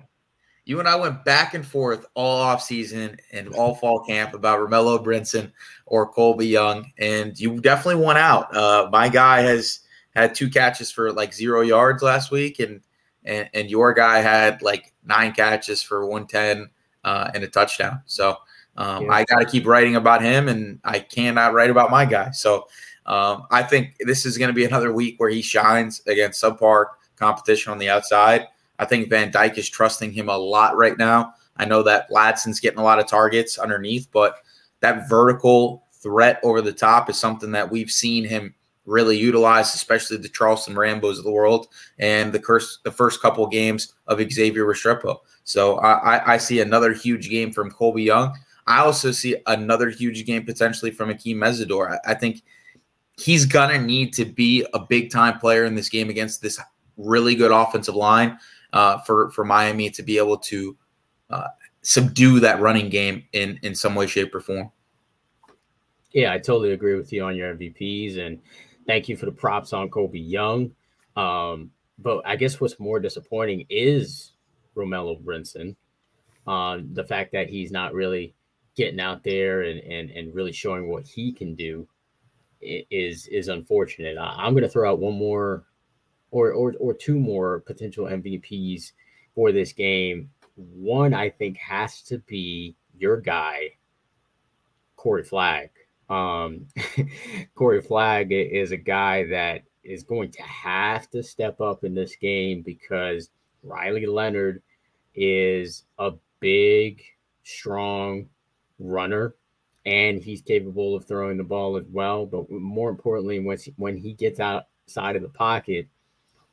you 0.66 0.80
and 0.80 0.88
I 0.88 0.96
went 0.96 1.26
back 1.26 1.54
and 1.54 1.66
forth 1.66 2.06
all 2.14 2.40
off 2.40 2.62
season 2.62 3.18
and 3.32 3.50
all 3.56 3.76
fall 3.76 4.00
camp 4.06 4.34
about 4.34 4.60
Romello 4.60 5.04
Brinson 5.04 5.52
or 5.86 6.08
Colby 6.08 6.48
Young, 6.48 6.92
and 7.00 7.38
you 7.40 7.60
definitely 7.60 8.02
won 8.04 8.18
out. 8.18 8.56
Uh, 8.56 8.90
my 8.92 9.10
guy 9.10 9.42
has 9.42 9.80
had 10.16 10.36
two 10.36 10.50
catches 10.50 10.92
for 10.92 11.12
like 11.12 11.34
zero 11.34 11.62
yards 11.62 12.04
last 12.04 12.32
week, 12.32 12.60
and 12.60 12.82
and, 13.24 13.50
and 13.54 13.70
your 13.70 13.94
guy 13.94 14.20
had 14.20 14.62
like 14.62 14.94
nine 15.04 15.32
catches 15.34 15.82
for 15.82 16.06
110 16.06 16.70
uh, 17.04 17.32
and 17.34 17.44
a 17.44 17.48
touchdown. 17.48 18.02
So 18.06 18.38
um, 18.78 19.06
yeah. 19.06 19.12
I 19.12 19.24
got 19.26 19.40
to 19.40 19.46
keep 19.46 19.66
writing 19.66 19.96
about 19.96 20.22
him, 20.22 20.48
and 20.48 20.80
I 20.84 21.00
cannot 21.00 21.54
write 21.54 21.70
about 21.70 21.92
my 21.92 22.06
guy. 22.06 22.32
So 22.32 22.68
um, 23.06 23.46
I 23.52 23.64
think 23.64 23.96
this 24.00 24.26
is 24.26 24.38
going 24.38 24.50
to 24.50 24.54
be 24.54 24.66
another 24.66 24.94
week 24.94 25.20
where 25.20 25.30
he 25.30 25.42
shines 25.42 26.02
against 26.08 26.42
subpar 26.42 26.86
competition 27.16 27.72
on 27.72 27.78
the 27.78 27.90
outside. 27.90 28.48
I 28.80 28.86
think 28.86 29.10
Van 29.10 29.32
Dyke 29.32 29.58
is 29.58 29.70
trusting 29.70 30.12
him 30.12 30.30
a 30.30 30.38
lot 30.38 30.76
right 30.76 30.98
now. 30.98 31.34
I 31.58 31.66
know 31.66 31.84
that 31.84 32.10
Ladson's 32.10 32.60
getting 32.60 32.80
a 32.80 32.84
lot 32.84 33.00
of 33.00 33.08
targets 33.08 33.60
underneath, 33.60 34.08
but 34.12 34.38
that 34.80 35.08
vertical 35.08 35.84
threat 35.92 36.40
over 36.44 36.62
the 36.62 36.74
top 36.74 37.10
is 37.10 37.18
something 37.18 37.52
that 37.52 37.70
we've 37.70 37.92
seen 37.92 38.24
him 38.24 38.56
really 38.86 39.18
utilize, 39.18 39.76
especially 39.76 40.18
the 40.18 40.30
Charleston 40.30 40.74
Rambos 40.74 41.20
of 41.20 41.24
the 41.24 41.32
world 41.32 41.68
and 42.00 42.34
the 42.34 42.40
curse 42.40 42.80
the 42.84 42.92
first 42.92 43.22
couple 43.22 43.46
games 43.48 43.94
of 44.08 44.20
Xavier 44.32 44.66
Restrepo. 44.66 45.18
So 45.44 45.78
I, 45.80 46.34
I 46.34 46.38
see 46.38 46.60
another 46.62 46.94
huge 46.94 47.30
game 47.30 47.52
from 47.52 47.70
Colby 47.70 48.04
Young. 48.04 48.36
I 48.68 48.80
also 48.80 49.12
see 49.12 49.36
another 49.48 49.90
huge 49.90 50.26
game 50.26 50.46
potentially 50.46 50.92
from 50.92 51.10
Akeem 51.10 51.36
Mesidor. 51.36 52.00
I, 52.06 52.12
I 52.12 52.14
think 52.14 52.44
he's 53.18 53.46
gonna 53.46 53.80
need 53.80 54.14
to 54.14 54.26
be 54.26 54.66
a 54.74 54.80
big 54.80 55.12
time 55.12 55.40
player 55.40 55.66
in 55.66 55.76
this 55.76 55.90
game 55.90 56.10
against 56.10 56.42
this 56.42 56.60
really 56.98 57.36
good 57.36 57.52
offensive 57.52 57.96
line 57.96 58.38
uh, 58.74 59.00
for 59.00 59.32
for 59.32 59.44
Miami 59.44 59.90
to 59.90 60.04
be 60.04 60.18
able 60.18 60.38
to 60.38 60.78
uh, 61.30 61.48
subdue 61.82 62.40
that 62.40 62.60
running 62.60 62.90
game 62.90 63.24
in 63.34 63.60
in 63.64 63.76
some 63.76 63.96
way, 63.96 64.08
shape, 64.08 64.34
or 64.34 64.42
form. 64.42 64.72
Yeah, 66.12 66.34
I 66.34 66.40
totally 66.40 66.74
agree 66.74 66.96
with 66.96 67.12
you 67.14 67.24
on 67.24 67.36
your 67.36 67.56
MVPs, 67.56 68.18
and 68.18 68.40
thank 68.86 69.08
you 69.08 69.16
for 69.16 69.26
the 69.26 69.32
props 69.32 69.74
on 69.74 69.90
Colby 69.90 70.20
Young. 70.20 70.72
Um, 71.16 71.72
but 72.00 72.22
I 72.26 72.36
guess 72.36 72.60
what's 72.60 72.80
more 72.80 73.00
disappointing 73.00 73.66
is 73.70 74.34
Romello 74.76 75.22
Brinson. 75.24 75.76
Um, 76.48 76.90
the 76.94 77.04
fact 77.04 77.32
that 77.34 77.50
he's 77.50 77.72
not 77.72 77.94
really 77.94 78.34
getting 78.76 79.00
out 79.00 79.24
there 79.24 79.64
and, 79.64 79.80
and, 79.80 80.10
and 80.12 80.34
really 80.34 80.52
showing 80.52 80.90
what 80.90 81.06
he 81.06 81.32
can 81.32 81.56
do 81.56 81.88
is 82.62 83.28
is 83.28 83.48
unfortunate. 83.48 84.18
I, 84.18 84.46
am 84.46 84.54
going 84.54 84.64
to 84.64 84.70
throw 84.70 84.92
out 84.92 85.00
one 85.00 85.16
more 85.16 85.66
or, 86.30 86.52
or 86.52 86.74
or 86.80 86.94
two 86.94 87.20
more 87.20 87.62
potential 87.62 88.06
MVPs 88.06 88.92
for 89.34 89.52
this 89.52 89.74
game. 89.74 90.30
One 90.56 91.14
I 91.14 91.30
think 91.30 91.58
has 91.58 92.02
to 92.04 92.20
be 92.20 92.76
your 92.98 93.20
guy, 93.20 93.72
Corey 94.96 95.24
Flagg. 95.24 95.70
Um, 96.10 96.68
Corey 97.56 97.82
Flagg 97.82 98.32
is 98.32 98.72
a 98.72 98.78
guy 98.78 99.26
that 99.28 99.64
is 99.84 100.04
going 100.04 100.30
to 100.32 100.42
have 100.44 101.10
to 101.10 101.24
step 101.24 101.60
up 101.60 101.84
in 101.84 101.96
this 101.96 102.16
game 102.16 102.62
because 102.62 103.30
Riley 103.64 104.06
Leonard 104.06 104.62
is 105.16 105.86
a 105.98 106.12
big, 106.40 107.02
strong 107.44 108.28
runner 108.82 109.36
and 109.86 110.22
he's 110.22 110.42
capable 110.42 110.96
of 110.96 111.06
throwing 111.06 111.38
the 111.38 111.44
ball 111.44 111.78
as 111.78 111.86
well. 111.92 112.26
But 112.26 112.50
more 112.50 112.90
importantly, 112.90 113.40
when 113.78 113.98
he 113.98 114.14
gets 114.14 114.40
outside 114.40 115.16
of 115.16 115.22
the 115.22 115.30
pocket, 115.30 115.88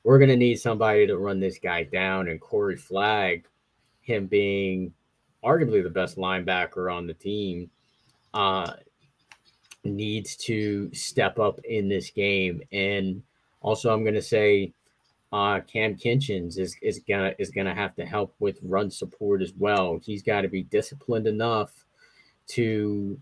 we're 0.05 0.19
going 0.19 0.31
to 0.31 0.37
need 0.37 0.57
somebody 0.57 1.07
to 1.07 1.19
run 1.19 1.41
this 1.41 1.59
guy 1.59 1.83
down. 1.83 2.29
And 2.29 2.41
Corey 2.41 2.77
Flagg, 2.77 3.47
him 4.01 4.27
being 4.27 4.93
arguably 5.45 5.83
the 5.83 5.91
best 5.91 6.17
linebacker 6.17 6.93
on 6.93 7.07
the 7.07 7.15
team, 7.15 7.71
uh, 8.33 8.73
needs 9.85 10.37
to 10.37 10.93
step 10.95 11.39
up 11.39 11.61
in 11.65 11.89
this 11.89 12.11
game. 12.11 12.63
And 12.73 13.23
also, 13.61 13.93
I'm 13.93 14.05
going 14.05 14.15
to 14.15 14.23
say 14.23 14.73
uh, 15.33 15.61
Cam 15.61 15.95
Kinchens 15.95 16.59
is 16.59 16.75
is 16.81 17.01
gonna 17.07 17.35
is 17.39 17.51
gonna 17.51 17.75
have 17.75 17.95
to 17.97 18.07
help 18.07 18.35
with 18.39 18.59
run 18.63 18.91
support 18.91 19.43
as 19.43 19.53
well. 19.59 20.01
He's 20.03 20.23
got 20.23 20.43
to 20.43 20.49
be 20.49 20.63
disciplined 20.63 21.27
enough 21.27 21.85
to 22.49 23.19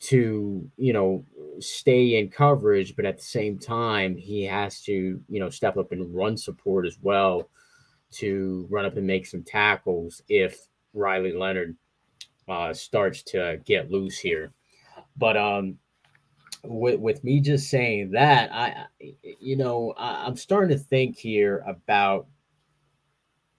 to 0.00 0.68
you 0.76 0.92
know 0.92 1.24
stay 1.60 2.18
in 2.18 2.28
coverage, 2.28 2.96
but 2.96 3.04
at 3.04 3.18
the 3.18 3.24
same 3.24 3.58
time 3.58 4.16
he 4.16 4.42
has 4.44 4.82
to 4.82 5.20
you 5.28 5.40
know 5.40 5.48
step 5.48 5.76
up 5.76 5.92
and 5.92 6.14
run 6.14 6.36
support 6.36 6.86
as 6.86 6.98
well 7.02 7.48
to 8.10 8.66
run 8.68 8.84
up 8.84 8.96
and 8.96 9.06
make 9.06 9.26
some 9.26 9.42
tackles 9.42 10.22
if 10.28 10.66
Riley 10.92 11.32
Leonard 11.32 11.76
uh, 12.48 12.74
starts 12.74 13.22
to 13.22 13.60
get 13.64 13.90
loose 13.90 14.18
here. 14.18 14.52
But 15.16 15.36
um, 15.36 15.78
with 16.64 17.00
with 17.00 17.24
me 17.24 17.40
just 17.40 17.70
saying 17.70 18.10
that, 18.12 18.52
I 18.52 18.86
you 19.40 19.56
know 19.56 19.94
I, 19.96 20.26
am 20.26 20.36
starting 20.36 20.76
to 20.76 20.82
think 20.82 21.16
here 21.16 21.62
about. 21.66 22.26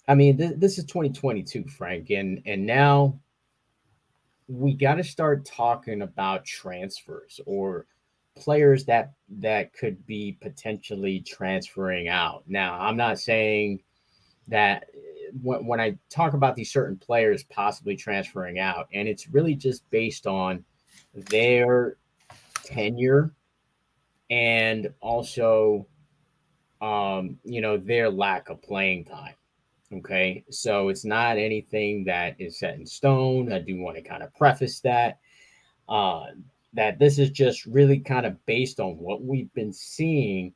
I 0.05 0.15
mean, 0.15 0.37
th- 0.37 0.55
this 0.57 0.77
is 0.77 0.83
2022, 0.83 1.65
Frank, 1.69 2.09
and 2.09 2.41
and 2.45 2.65
now 2.65 3.17
we 4.47 4.73
got 4.73 4.95
to 4.95 5.03
start 5.03 5.45
talking 5.45 6.01
about 6.01 6.45
transfers 6.45 7.39
or 7.45 7.85
players 8.35 8.85
that 8.85 9.13
that 9.29 9.73
could 9.73 10.05
be 10.05 10.37
potentially 10.41 11.21
transferring 11.21 12.07
out. 12.07 12.43
Now, 12.47 12.79
I'm 12.79 12.97
not 12.97 13.19
saying 13.19 13.81
that 14.47 14.85
when, 15.41 15.65
when 15.65 15.79
I 15.79 15.97
talk 16.09 16.33
about 16.33 16.55
these 16.55 16.71
certain 16.71 16.97
players 16.97 17.43
possibly 17.43 17.95
transferring 17.95 18.59
out, 18.59 18.87
and 18.93 19.07
it's 19.07 19.29
really 19.29 19.55
just 19.55 19.89
based 19.89 20.27
on 20.27 20.63
their 21.13 21.97
tenure 22.63 23.33
and 24.29 24.91
also 24.99 25.85
um, 26.81 27.37
you 27.43 27.61
know 27.61 27.77
their 27.77 28.09
lack 28.09 28.49
of 28.49 28.61
playing 28.61 29.05
time 29.05 29.35
Okay. 29.97 30.43
So 30.49 30.89
it's 30.89 31.05
not 31.05 31.37
anything 31.37 32.03
that 32.05 32.35
is 32.39 32.59
set 32.59 32.75
in 32.75 32.85
stone. 32.85 33.51
I 33.51 33.59
do 33.59 33.79
want 33.79 33.97
to 33.97 34.01
kind 34.01 34.23
of 34.23 34.33
preface 34.35 34.79
that. 34.81 35.19
Uh, 35.87 36.25
that 36.73 36.97
this 36.97 37.19
is 37.19 37.29
just 37.29 37.65
really 37.65 37.99
kind 37.99 38.25
of 38.25 38.43
based 38.45 38.79
on 38.79 38.97
what 38.97 39.23
we've 39.23 39.53
been 39.53 39.73
seeing 39.73 40.53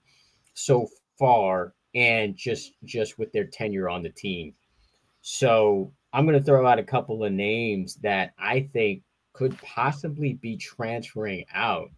so 0.53 0.87
far 1.19 1.73
and 1.93 2.35
just 2.35 2.73
just 2.83 3.19
with 3.19 3.31
their 3.31 3.45
tenure 3.45 3.89
on 3.89 4.01
the 4.01 4.09
team. 4.09 4.53
So 5.21 5.91
I'm 6.13 6.25
going 6.25 6.39
to 6.39 6.43
throw 6.43 6.65
out 6.65 6.79
a 6.79 6.83
couple 6.83 7.23
of 7.23 7.31
names 7.31 7.95
that 7.97 8.33
I 8.39 8.69
think 8.73 9.03
could 9.33 9.57
possibly 9.61 10.33
be 10.33 10.57
transferring 10.57 11.45
out 11.53 11.91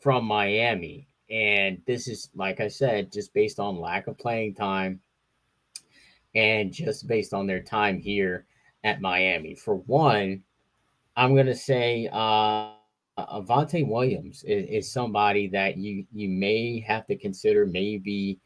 from 0.00 0.24
Miami. 0.24 1.08
And 1.30 1.80
this 1.86 2.08
is, 2.08 2.28
like 2.34 2.60
I 2.60 2.68
said, 2.68 3.12
just 3.12 3.32
based 3.32 3.60
on 3.60 3.80
lack 3.80 4.08
of 4.08 4.18
playing 4.18 4.54
time 4.54 5.00
and 6.34 6.72
just 6.72 7.06
based 7.06 7.34
on 7.34 7.46
their 7.46 7.62
time 7.62 7.98
here 7.98 8.46
at 8.84 9.00
Miami. 9.00 9.54
For 9.54 9.76
one, 9.76 10.42
I'm 11.16 11.34
going 11.34 11.46
to 11.46 11.54
say 11.54 12.08
uh, 12.12 12.72
Avantae 13.18 13.86
Williams 13.86 14.44
is, 14.44 14.68
is, 14.68 14.92
somebody 14.92 15.48
that 15.48 15.76
you 15.76 16.06
you 16.12 16.28
may 16.28 16.80
have 16.80 17.06
to 17.08 17.16
consider 17.16 17.66
maybe 17.66 18.38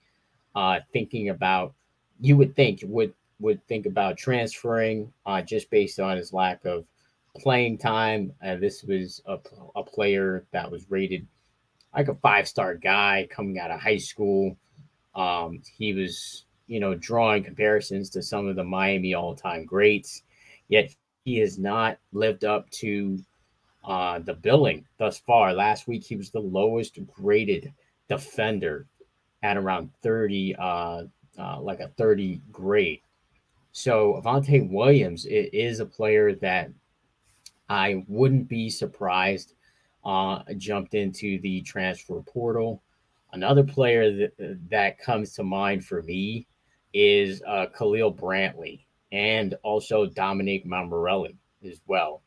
uh, 0.54 0.80
thinking 0.92 1.28
about. 1.28 1.74
You 2.20 2.36
would 2.36 2.54
think 2.56 2.80
would 2.84 3.12
would 3.40 3.64
think 3.66 3.86
about 3.86 4.16
transferring 4.16 5.12
uh, 5.26 5.42
just 5.42 5.70
based 5.70 6.00
on 6.00 6.16
his 6.16 6.32
lack 6.32 6.64
of 6.64 6.84
playing 7.36 7.78
time. 7.78 8.32
Uh, 8.44 8.56
this 8.56 8.82
was 8.84 9.20
a, 9.26 9.38
a 9.76 9.82
player 9.82 10.46
that 10.52 10.70
was 10.70 10.90
rated 10.90 11.26
like 11.94 12.08
a 12.08 12.14
five 12.16 12.48
star 12.48 12.74
guy 12.74 13.28
coming 13.30 13.58
out 13.58 13.70
of 13.70 13.80
high 13.80 13.98
school. 13.98 14.56
Um, 15.14 15.60
he 15.76 15.92
was 15.92 16.44
you 16.66 16.80
know, 16.80 16.94
drawing 16.94 17.44
comparisons 17.44 18.10
to 18.10 18.22
some 18.22 18.46
of 18.46 18.56
the 18.56 18.64
Miami 18.64 19.14
all 19.14 19.34
time 19.34 19.64
greats, 19.64 20.22
yet 20.68 20.94
he 21.24 21.38
has 21.38 21.58
not 21.58 21.98
lived 22.12 22.44
up 22.44 22.68
to 22.70 23.18
uh, 23.84 24.18
the 24.20 24.34
billing 24.34 24.84
thus 24.98 25.18
far. 25.18 25.52
Last 25.52 25.86
week, 25.86 26.04
he 26.04 26.16
was 26.16 26.30
the 26.30 26.40
lowest 26.40 26.98
graded 27.06 27.72
defender 28.08 28.86
at 29.42 29.56
around 29.56 29.90
30, 30.02 30.56
uh, 30.58 31.02
uh, 31.38 31.60
like 31.60 31.80
a 31.80 31.88
30 31.88 32.40
grade. 32.50 33.00
So 33.72 34.20
Avantae 34.24 34.70
Williams 34.70 35.26
is 35.26 35.80
a 35.80 35.86
player 35.86 36.34
that 36.36 36.70
I 37.68 38.04
wouldn't 38.08 38.48
be 38.48 38.70
surprised 38.70 39.54
uh, 40.04 40.42
jumped 40.58 40.94
into 40.94 41.40
the 41.40 41.60
transfer 41.62 42.20
portal. 42.22 42.82
Another 43.32 43.64
player 43.64 44.12
that, 44.16 44.58
that 44.70 44.98
comes 44.98 45.34
to 45.34 45.42
mind 45.42 45.84
for 45.84 46.02
me 46.02 46.46
is 46.94 47.42
uh, 47.46 47.66
Khalil 47.76 48.14
Brantley 48.14 48.80
and 49.12 49.54
also 49.62 50.06
Dominic 50.06 50.64
Mammarelli 50.64 51.36
as 51.68 51.80
well. 51.86 52.22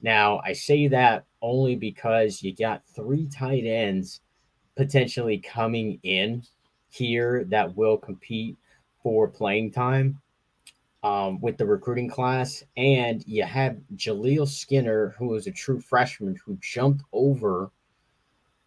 Now, 0.00 0.40
I 0.44 0.52
say 0.52 0.88
that 0.88 1.24
only 1.42 1.76
because 1.76 2.42
you 2.42 2.54
got 2.54 2.86
three 2.94 3.28
tight 3.28 3.64
ends 3.64 4.20
potentially 4.76 5.38
coming 5.38 5.98
in 6.02 6.42
here 6.88 7.44
that 7.48 7.76
will 7.76 7.96
compete 7.96 8.56
for 9.02 9.26
playing 9.28 9.72
time 9.72 10.20
um, 11.02 11.40
with 11.40 11.56
the 11.56 11.66
recruiting 11.66 12.08
class. 12.08 12.62
And 12.76 13.24
you 13.26 13.44
have 13.44 13.78
Jaleel 13.94 14.48
Skinner, 14.48 15.14
who 15.18 15.34
is 15.34 15.46
a 15.46 15.52
true 15.52 15.80
freshman 15.80 16.36
who 16.44 16.58
jumped 16.60 17.04
over 17.12 17.70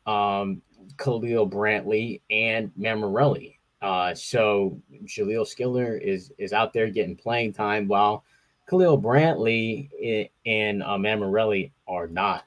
um, 0.05 0.61
Khalil 0.97 1.49
Brantley 1.49 2.21
and 2.29 2.71
Mammarelli. 2.79 3.58
Uh, 3.81 4.13
so 4.13 4.81
Jaleel 5.05 5.47
Skinner 5.47 5.95
is 5.95 6.31
is 6.37 6.53
out 6.53 6.73
there 6.73 6.89
getting 6.89 7.15
playing 7.15 7.53
time 7.53 7.87
while 7.87 8.23
Khalil 8.69 9.01
Brantley 9.01 10.29
and 10.45 10.83
um, 10.83 11.03
Mammarelli 11.03 11.71
are 11.87 12.07
not. 12.07 12.45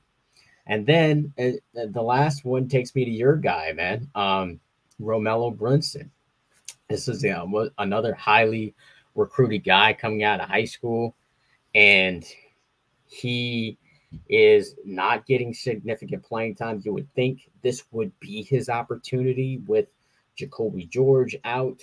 And 0.67 0.87
then 0.87 1.33
uh, 1.39 1.53
the 1.75 2.03
last 2.03 2.45
one 2.45 2.69
takes 2.69 2.95
me 2.95 3.05
to 3.05 3.11
your 3.11 3.37
guy, 3.37 3.73
man, 3.73 4.09
um, 4.15 4.61
Romello 5.01 5.57
Brinson. 5.57 6.11
This 6.89 7.09
is 7.09 7.23
you 7.23 7.31
know, 7.31 7.71
another 7.79 8.15
highly 8.15 8.75
recruited 9.15 9.65
guy 9.65 9.93
coming 9.95 10.23
out 10.23 10.41
of 10.41 10.49
high 10.49 10.65
school, 10.65 11.17
and 11.75 12.25
he 13.07 13.79
is 14.29 14.75
not 14.85 15.27
getting 15.27 15.55
significant 15.55 16.23
playing 16.23 16.55
time. 16.55 16.83
You 16.85 16.93
would 16.93 17.13
think 17.15 17.51
this 17.63 17.85
would 17.91 18.13
be 18.21 18.43
his 18.43 18.69
opportunity 18.69 19.61
with 19.67 19.87
Jacolby 20.39 20.89
George 20.89 21.37
out 21.45 21.81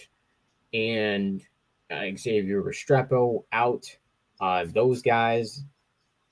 and 0.73 1.41
uh, 1.91 2.05
Xavier 2.17 2.61
Restrepo 2.61 3.43
out. 3.51 3.85
Uh, 4.39 4.65
those 4.73 5.01
guys 5.01 5.63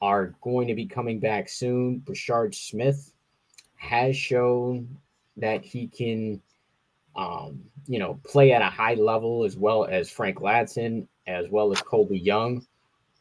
are 0.02 0.36
going 0.42 0.68
to 0.68 0.76
be 0.76 0.86
coming 0.86 1.20
back 1.20 1.50
soon. 1.50 2.02
Brashard 2.06 2.54
Smith 2.54 3.12
has 3.76 4.16
shown 4.16 4.98
that 5.38 5.64
he 5.64 5.88
can, 5.88 6.42
um, 7.16 7.64
you 7.88 8.00
know, 8.00 8.20
play 8.24 8.52
at 8.52 8.62
a 8.62 8.70
high 8.70 8.96
level 8.96 9.44
as 9.44 9.58
well 9.58 9.86
as 9.86 10.10
Frank 10.10 10.40
Ladson, 10.40 11.08
as 11.26 11.48
well 11.50 11.72
as 11.72 11.82
Colby 11.82 12.20
Young. 12.20 12.66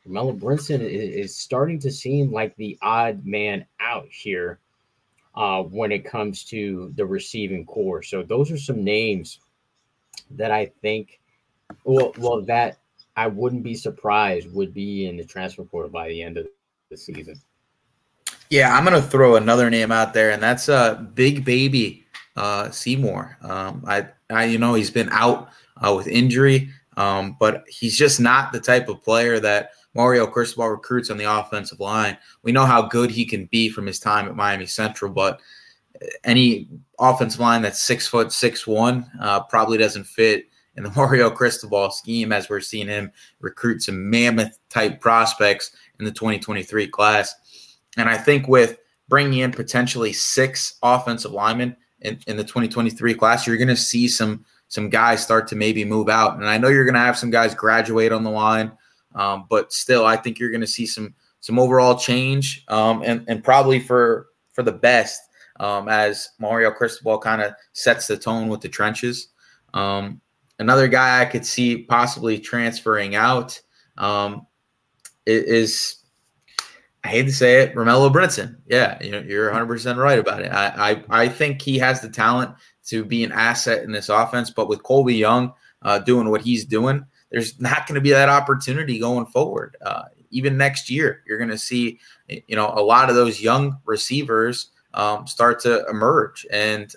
Romello 0.06 0.38
Brinson 0.38 0.80
is, 0.80 1.30
is 1.30 1.36
starting 1.36 1.78
to 1.80 1.90
seem 1.90 2.32
like 2.32 2.54
the 2.56 2.78
odd 2.80 3.24
man 3.24 3.66
out 3.80 4.06
here 4.10 4.60
uh, 5.36 5.62
when 5.62 5.92
it 5.92 6.04
comes 6.04 6.44
to 6.44 6.92
the 6.96 7.04
receiving 7.04 7.64
core. 7.66 8.02
So 8.02 8.22
those 8.22 8.50
are 8.50 8.58
some 8.58 8.82
names 8.82 9.40
that 10.30 10.50
I 10.50 10.66
think, 10.82 11.20
well, 11.84 12.12
well, 12.18 12.40
that 12.42 12.78
I 13.16 13.26
wouldn't 13.26 13.62
be 13.62 13.74
surprised 13.74 14.52
would 14.52 14.72
be 14.72 15.06
in 15.06 15.16
the 15.16 15.24
transfer 15.24 15.64
portal 15.64 15.90
by 15.90 16.08
the 16.08 16.22
end 16.22 16.36
of 16.38 16.46
the 16.90 16.96
season. 16.96 17.40
Yeah, 18.50 18.76
I'm 18.76 18.84
gonna 18.84 19.02
throw 19.02 19.36
another 19.36 19.70
name 19.70 19.90
out 19.90 20.14
there, 20.14 20.30
and 20.30 20.42
that's 20.42 20.68
uh 20.68 20.94
Big 21.14 21.44
Baby 21.44 22.06
uh 22.36 22.70
Seymour. 22.70 23.38
Um, 23.42 23.84
I, 23.86 24.08
I, 24.30 24.44
you 24.44 24.58
know, 24.58 24.74
he's 24.74 24.90
been 24.90 25.08
out 25.10 25.50
uh, 25.84 25.94
with 25.94 26.06
injury, 26.06 26.70
um, 26.96 27.36
but 27.38 27.64
he's 27.68 27.96
just 27.96 28.20
not 28.20 28.52
the 28.52 28.60
type 28.60 28.88
of 28.88 29.02
player 29.02 29.38
that 29.40 29.70
Mario 29.94 30.26
Cristobal 30.26 30.68
recruits 30.68 31.10
on 31.10 31.16
the 31.16 31.24
offensive 31.24 31.80
line. 31.80 32.16
We 32.42 32.52
know 32.52 32.66
how 32.66 32.82
good 32.82 33.10
he 33.10 33.24
can 33.24 33.46
be 33.46 33.68
from 33.68 33.86
his 33.86 33.98
time 33.98 34.26
at 34.26 34.36
Miami 34.36 34.66
Central, 34.66 35.10
but 35.10 35.40
any 36.24 36.68
offensive 36.98 37.40
line 37.40 37.62
that's 37.62 37.82
six 37.82 38.06
foot 38.06 38.32
six 38.32 38.66
one 38.66 39.10
uh, 39.20 39.40
probably 39.44 39.78
doesn't 39.78 40.04
fit 40.04 40.46
in 40.76 40.82
the 40.82 40.90
Mario 40.96 41.30
Cristobal 41.30 41.90
scheme 41.90 42.32
as 42.32 42.48
we're 42.48 42.60
seeing 42.60 42.88
him 42.88 43.10
recruit 43.40 43.82
some 43.82 44.10
mammoth 44.10 44.58
type 44.68 45.00
prospects 45.00 45.72
in 45.98 46.04
the 46.04 46.12
2023 46.12 46.88
class. 46.88 47.34
And 47.96 48.08
I 48.08 48.18
think 48.18 48.48
with 48.48 48.78
bringing 49.08 49.40
in 49.40 49.52
potentially 49.52 50.12
six 50.12 50.76
offensive 50.82 51.32
linemen 51.32 51.76
in, 52.02 52.18
in 52.26 52.36
the 52.36 52.44
2023 52.44 53.14
class, 53.14 53.46
you're 53.46 53.56
going 53.56 53.68
to 53.68 53.76
see 53.76 54.08
some 54.08 54.44
some 54.68 54.90
guys 54.90 55.22
start 55.22 55.48
to 55.48 55.56
maybe 55.56 55.84
move 55.84 56.08
out. 56.08 56.36
And 56.36 56.46
I 56.46 56.58
know 56.58 56.68
you're 56.68 56.84
going 56.84 56.94
to 56.94 57.00
have 57.00 57.18
some 57.18 57.30
guys 57.30 57.54
graduate 57.54 58.12
on 58.12 58.24
the 58.24 58.30
line. 58.30 58.72
Um, 59.14 59.46
but 59.48 59.72
still, 59.72 60.04
I 60.04 60.16
think 60.16 60.38
you're 60.38 60.50
going 60.50 60.60
to 60.60 60.66
see 60.66 60.86
some 60.86 61.14
some 61.40 61.58
overall 61.58 61.96
change, 61.96 62.64
um, 62.68 63.02
and 63.02 63.24
and 63.28 63.42
probably 63.42 63.80
for 63.80 64.28
for 64.52 64.62
the 64.62 64.72
best 64.72 65.20
um, 65.60 65.88
as 65.88 66.28
Mario 66.38 66.70
Cristobal 66.70 67.18
kind 67.18 67.40
of 67.40 67.54
sets 67.72 68.06
the 68.06 68.16
tone 68.16 68.48
with 68.48 68.60
the 68.60 68.68
trenches. 68.68 69.28
Um, 69.74 70.20
another 70.58 70.88
guy 70.88 71.20
I 71.20 71.24
could 71.24 71.46
see 71.46 71.84
possibly 71.84 72.38
transferring 72.38 73.14
out 73.14 73.60
um, 73.96 74.46
is, 75.26 76.02
I 77.04 77.08
hate 77.08 77.24
to 77.24 77.32
say 77.32 77.62
it, 77.62 77.74
Romello 77.74 78.12
Brinson. 78.12 78.56
Yeah, 78.66 79.02
you 79.02 79.12
know, 79.12 79.20
you're 79.20 79.46
100 79.46 79.66
percent 79.66 79.98
right 79.98 80.18
about 80.18 80.42
it. 80.42 80.52
I, 80.52 80.90
I 80.90 81.22
I 81.22 81.28
think 81.28 81.62
he 81.62 81.78
has 81.78 82.00
the 82.02 82.10
talent 82.10 82.54
to 82.86 83.04
be 83.04 83.24
an 83.24 83.32
asset 83.32 83.82
in 83.82 83.92
this 83.92 84.08
offense, 84.08 84.50
but 84.50 84.68
with 84.68 84.82
Colby 84.82 85.14
Young 85.14 85.52
uh, 85.82 85.98
doing 85.98 86.30
what 86.30 86.40
he's 86.40 86.64
doing 86.64 87.04
there's 87.30 87.60
not 87.60 87.86
going 87.86 87.96
to 87.96 88.00
be 88.00 88.10
that 88.10 88.28
opportunity 88.28 88.98
going 88.98 89.26
forward. 89.26 89.76
Uh, 89.84 90.04
even 90.30 90.56
next 90.56 90.90
year, 90.90 91.22
you're 91.26 91.38
going 91.38 91.50
to 91.50 91.58
see, 91.58 91.98
you 92.28 92.56
know, 92.56 92.72
a 92.74 92.82
lot 92.82 93.08
of 93.08 93.16
those 93.16 93.40
young 93.40 93.78
receivers 93.84 94.70
um, 94.94 95.26
start 95.26 95.60
to 95.60 95.86
emerge. 95.86 96.46
And 96.50 96.92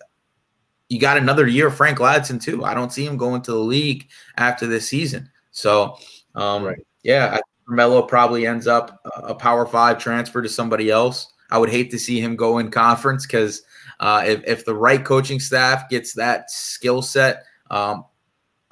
you 0.87 0.99
got 0.99 1.17
another 1.17 1.47
year 1.47 1.67
of 1.67 1.75
Frank 1.75 1.99
Ladson 1.99 2.41
too. 2.41 2.63
I 2.63 2.73
don't 2.73 2.91
see 2.91 3.05
him 3.05 3.17
going 3.17 3.41
to 3.43 3.51
the 3.51 3.57
league 3.57 4.07
after 4.37 4.67
this 4.67 4.87
season. 4.87 5.29
So, 5.51 5.97
um, 6.35 6.63
right. 6.63 6.77
yeah, 7.03 7.37
I 7.37 7.41
Melo 7.67 8.01
probably 8.01 8.47
ends 8.47 8.65
up 8.65 8.99
a 9.15 9.35
Power 9.35 9.67
Five 9.67 9.99
transfer 9.99 10.41
to 10.41 10.49
somebody 10.49 10.89
else. 10.89 11.31
I 11.51 11.59
would 11.59 11.69
hate 11.69 11.91
to 11.91 11.99
see 11.99 12.19
him 12.19 12.35
go 12.35 12.57
in 12.57 12.71
conference 12.71 13.27
because 13.27 13.61
uh, 13.99 14.23
if, 14.25 14.43
if 14.45 14.65
the 14.65 14.75
right 14.75 15.03
coaching 15.03 15.39
staff 15.39 15.89
gets 15.89 16.13
that 16.13 16.49
skill 16.49 17.01
set, 17.01 17.43
um, 17.71 18.05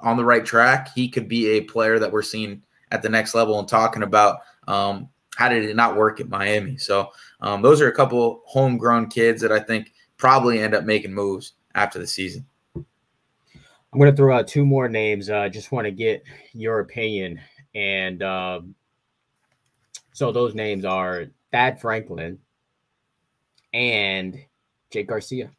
on 0.00 0.16
the 0.16 0.24
right 0.24 0.44
track, 0.44 0.90
he 0.94 1.08
could 1.08 1.28
be 1.28 1.48
a 1.48 1.60
player 1.62 1.98
that 1.98 2.12
we're 2.12 2.22
seeing 2.22 2.62
at 2.92 3.02
the 3.02 3.08
next 3.08 3.34
level 3.34 3.58
and 3.58 3.68
talking 3.68 4.02
about 4.02 4.38
um, 4.66 5.08
how 5.36 5.48
did 5.48 5.64
it 5.64 5.76
not 5.76 5.96
work 5.96 6.20
at 6.20 6.28
Miami. 6.28 6.76
So 6.76 7.10
um, 7.40 7.62
those 7.62 7.80
are 7.80 7.88
a 7.88 7.94
couple 7.94 8.42
homegrown 8.46 9.08
kids 9.08 9.40
that 9.42 9.52
I 9.52 9.58
think 9.58 9.92
probably 10.16 10.60
end 10.60 10.74
up 10.74 10.84
making 10.84 11.12
moves 11.12 11.54
after 11.74 11.98
the 11.98 12.06
season. 12.06 12.46
I'm 12.76 13.98
going 13.98 14.10
to 14.10 14.16
throw 14.16 14.36
out 14.36 14.46
two 14.46 14.66
more 14.66 14.88
names. 14.88 15.30
I 15.30 15.46
uh, 15.46 15.48
just 15.48 15.72
want 15.72 15.86
to 15.86 15.90
get 15.90 16.22
your 16.52 16.80
opinion. 16.80 17.40
And 17.74 18.22
um, 18.22 18.74
so 20.12 20.30
those 20.30 20.54
names 20.54 20.84
are 20.84 21.26
Thad 21.52 21.80
Franklin 21.80 22.38
and 23.72 24.38
Jake 24.90 25.08
Garcia. 25.08 25.50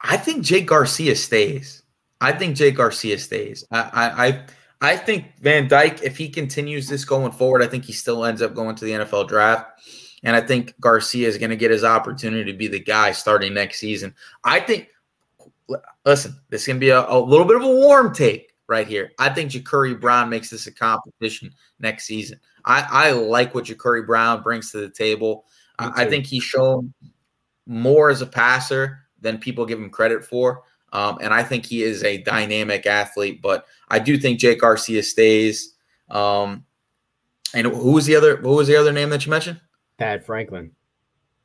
I 0.00 0.16
think 0.16 0.44
Jake 0.44 0.66
Garcia 0.66 1.16
stays. 1.16 1.82
I 2.20 2.32
think 2.32 2.56
Jake 2.56 2.76
Garcia 2.76 3.18
stays. 3.18 3.64
I, 3.70 3.90
I 3.92 4.46
I 4.80 4.96
think 4.96 5.38
Van 5.40 5.66
Dyke, 5.66 6.02
if 6.02 6.16
he 6.16 6.28
continues 6.28 6.88
this 6.88 7.04
going 7.04 7.32
forward, 7.32 7.62
I 7.62 7.66
think 7.66 7.84
he 7.84 7.92
still 7.92 8.24
ends 8.24 8.42
up 8.42 8.54
going 8.54 8.76
to 8.76 8.84
the 8.84 8.92
NFL 8.92 9.28
draft. 9.28 9.82
And 10.22 10.36
I 10.36 10.40
think 10.40 10.74
Garcia 10.80 11.28
is 11.28 11.38
going 11.38 11.50
to 11.50 11.56
get 11.56 11.70
his 11.70 11.84
opportunity 11.84 12.50
to 12.50 12.56
be 12.56 12.68
the 12.68 12.78
guy 12.78 13.12
starting 13.12 13.54
next 13.54 13.78
season. 13.78 14.14
I 14.44 14.60
think, 14.60 14.88
listen, 16.04 16.36
this 16.48 16.66
can 16.66 16.78
be 16.78 16.90
a, 16.90 17.08
a 17.08 17.18
little 17.18 17.46
bit 17.46 17.56
of 17.56 17.62
a 17.62 17.70
warm 17.70 18.14
take 18.14 18.52
right 18.68 18.86
here. 18.86 19.12
I 19.18 19.30
think 19.30 19.50
Jacurri 19.50 20.00
Brown 20.00 20.28
makes 20.28 20.50
this 20.50 20.66
a 20.66 20.72
competition 20.72 21.52
next 21.80 22.04
season. 22.04 22.38
I, 22.64 22.86
I 22.88 23.10
like 23.12 23.54
what 23.54 23.64
Jacurri 23.64 24.06
Brown 24.06 24.42
brings 24.42 24.70
to 24.72 24.78
the 24.78 24.90
table. 24.90 25.46
I, 25.78 26.02
I 26.02 26.04
think 26.06 26.26
he's 26.26 26.44
shown 26.44 26.92
more 27.66 28.10
as 28.10 28.22
a 28.22 28.26
passer 28.26 29.00
than 29.20 29.38
people 29.38 29.66
give 29.66 29.78
him 29.78 29.90
credit 29.90 30.24
for. 30.24 30.62
Um, 30.92 31.18
and 31.20 31.34
I 31.34 31.42
think 31.42 31.66
he 31.66 31.82
is 31.82 32.02
a 32.02 32.22
dynamic 32.22 32.86
athlete, 32.86 33.42
but 33.42 33.66
I 33.88 33.98
do 33.98 34.16
think 34.16 34.38
Jake 34.38 34.60
Garcia 34.60 35.02
stays. 35.02 35.74
Um, 36.10 36.64
and 37.54 37.66
who 37.66 37.92
was 37.92 38.06
the 38.06 38.16
other? 38.16 38.36
Who 38.36 38.56
was 38.56 38.68
the 38.68 38.76
other 38.76 38.92
name 38.92 39.10
that 39.10 39.24
you 39.26 39.30
mentioned? 39.30 39.60
Thad 39.98 40.24
Franklin. 40.24 40.70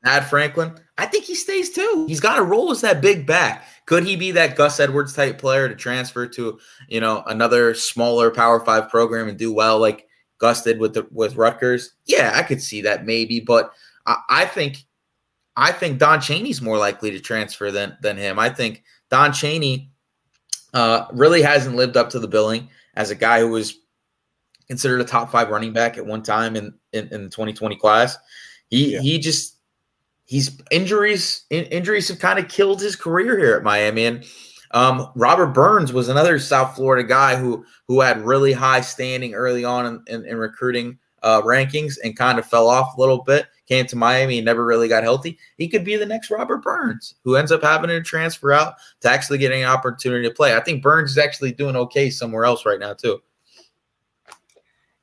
Thad 0.03 0.25
Franklin. 0.25 0.77
I 0.97 1.05
think 1.05 1.25
he 1.25 1.35
stays 1.35 1.71
too. 1.71 2.05
He's 2.07 2.19
got 2.19 2.39
a 2.39 2.43
role 2.43 2.71
as 2.71 2.81
that 2.81 3.01
big 3.01 3.25
back. 3.25 3.65
Could 3.85 4.05
he 4.05 4.15
be 4.15 4.31
that 4.31 4.55
Gus 4.55 4.79
Edwards 4.79 5.13
type 5.13 5.39
player 5.39 5.67
to 5.67 5.75
transfer 5.75 6.27
to 6.27 6.59
you 6.87 6.99
know 6.99 7.23
another 7.27 7.73
smaller 7.73 8.31
Power 8.31 8.63
Five 8.63 8.89
program 8.89 9.27
and 9.27 9.37
do 9.37 9.53
well 9.53 9.79
like 9.79 10.07
Gus 10.37 10.63
did 10.63 10.79
with 10.79 10.93
the, 10.93 11.07
with 11.11 11.35
Rutgers? 11.35 11.93
Yeah, 12.05 12.31
I 12.35 12.43
could 12.43 12.61
see 12.61 12.81
that 12.81 13.05
maybe, 13.05 13.39
but 13.39 13.73
I, 14.05 14.17
I 14.29 14.45
think 14.45 14.85
I 15.55 15.71
think 15.71 15.99
Don 15.99 16.19
Chaney's 16.19 16.61
more 16.61 16.77
likely 16.77 17.11
to 17.11 17.19
transfer 17.19 17.71
than 17.71 17.97
than 18.01 18.17
him. 18.17 18.39
I 18.39 18.49
think 18.49 18.83
Don 19.09 19.33
Chaney 19.33 19.91
uh, 20.73 21.05
really 21.13 21.41
hasn't 21.41 21.75
lived 21.75 21.97
up 21.97 22.09
to 22.11 22.19
the 22.19 22.27
billing 22.27 22.69
as 22.95 23.11
a 23.11 23.15
guy 23.15 23.39
who 23.39 23.49
was 23.49 23.77
considered 24.67 25.01
a 25.01 25.05
top 25.05 25.31
five 25.31 25.49
running 25.49 25.73
back 25.73 25.97
at 25.97 26.05
one 26.05 26.23
time 26.23 26.55
in 26.55 26.73
in, 26.93 27.07
in 27.09 27.23
the 27.23 27.29
2020 27.29 27.75
class. 27.75 28.17
He 28.69 28.93
yeah. 28.93 29.01
he 29.01 29.19
just 29.19 29.57
he's 30.25 30.59
injuries 30.71 31.45
in, 31.49 31.65
injuries 31.65 32.07
have 32.07 32.19
kind 32.19 32.39
of 32.39 32.47
killed 32.47 32.81
his 32.81 32.95
career 32.95 33.37
here 33.37 33.55
at 33.55 33.63
Miami. 33.63 34.05
And 34.05 34.25
um, 34.71 35.11
Robert 35.15 35.47
Burns 35.47 35.93
was 35.93 36.09
another 36.09 36.39
South 36.39 36.75
Florida 36.75 37.07
guy 37.07 37.35
who 37.35 37.63
who 37.87 38.01
had 38.01 38.25
really 38.25 38.53
high 38.53 38.81
standing 38.81 39.35
early 39.35 39.63
on 39.63 39.85
in, 39.85 40.03
in, 40.07 40.25
in 40.25 40.37
recruiting 40.37 40.97
uh, 41.21 41.41
rankings 41.43 41.97
and 42.03 42.17
kind 42.17 42.39
of 42.39 42.45
fell 42.45 42.67
off 42.67 42.97
a 42.97 42.99
little 42.99 43.23
bit 43.23 43.45
came 43.67 43.85
to 43.87 43.95
Miami 43.95 44.37
and 44.39 44.45
never 44.45 44.65
really 44.65 44.87
got 44.87 45.03
healthy, 45.03 45.37
he 45.57 45.67
could 45.67 45.83
be 45.83 45.95
the 45.95 46.05
next 46.05 46.29
Robert 46.29 46.61
Burns, 46.61 47.15
who 47.23 47.35
ends 47.35 47.51
up 47.51 47.63
having 47.63 47.89
to 47.89 48.01
transfer 48.01 48.51
out 48.51 48.75
to 49.01 49.09
actually 49.09 49.37
getting 49.37 49.63
an 49.63 49.69
opportunity 49.69 50.27
to 50.27 50.33
play. 50.33 50.55
I 50.55 50.59
think 50.59 50.83
Burns 50.83 51.11
is 51.11 51.17
actually 51.17 51.53
doing 51.53 51.75
okay 51.75 52.09
somewhere 52.09 52.45
else 52.45 52.65
right 52.65 52.79
now, 52.79 52.93
too. 52.93 53.21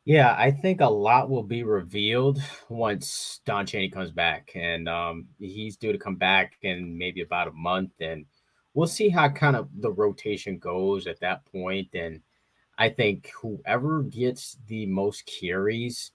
Yeah, 0.04 0.34
I 0.36 0.50
think 0.50 0.80
a 0.80 0.88
lot 0.88 1.30
will 1.30 1.42
be 1.42 1.62
revealed 1.62 2.42
once 2.68 3.40
Don 3.44 3.66
Chaney 3.66 3.90
comes 3.90 4.10
back, 4.10 4.50
and 4.54 4.88
um, 4.88 5.26
he's 5.38 5.76
due 5.76 5.92
to 5.92 5.98
come 5.98 6.16
back 6.16 6.54
in 6.62 6.96
maybe 6.96 7.20
about 7.20 7.48
a 7.48 7.52
month, 7.52 7.92
and 8.00 8.24
we'll 8.74 8.88
see 8.88 9.08
how 9.08 9.28
kind 9.28 9.56
of 9.56 9.68
the 9.80 9.92
rotation 9.92 10.58
goes 10.58 11.06
at 11.06 11.20
that 11.20 11.44
point. 11.44 11.88
And 11.94 12.20
I 12.78 12.88
think 12.88 13.30
whoever 13.40 14.02
gets 14.02 14.56
the 14.66 14.86
most 14.86 15.26
carries 15.26 16.12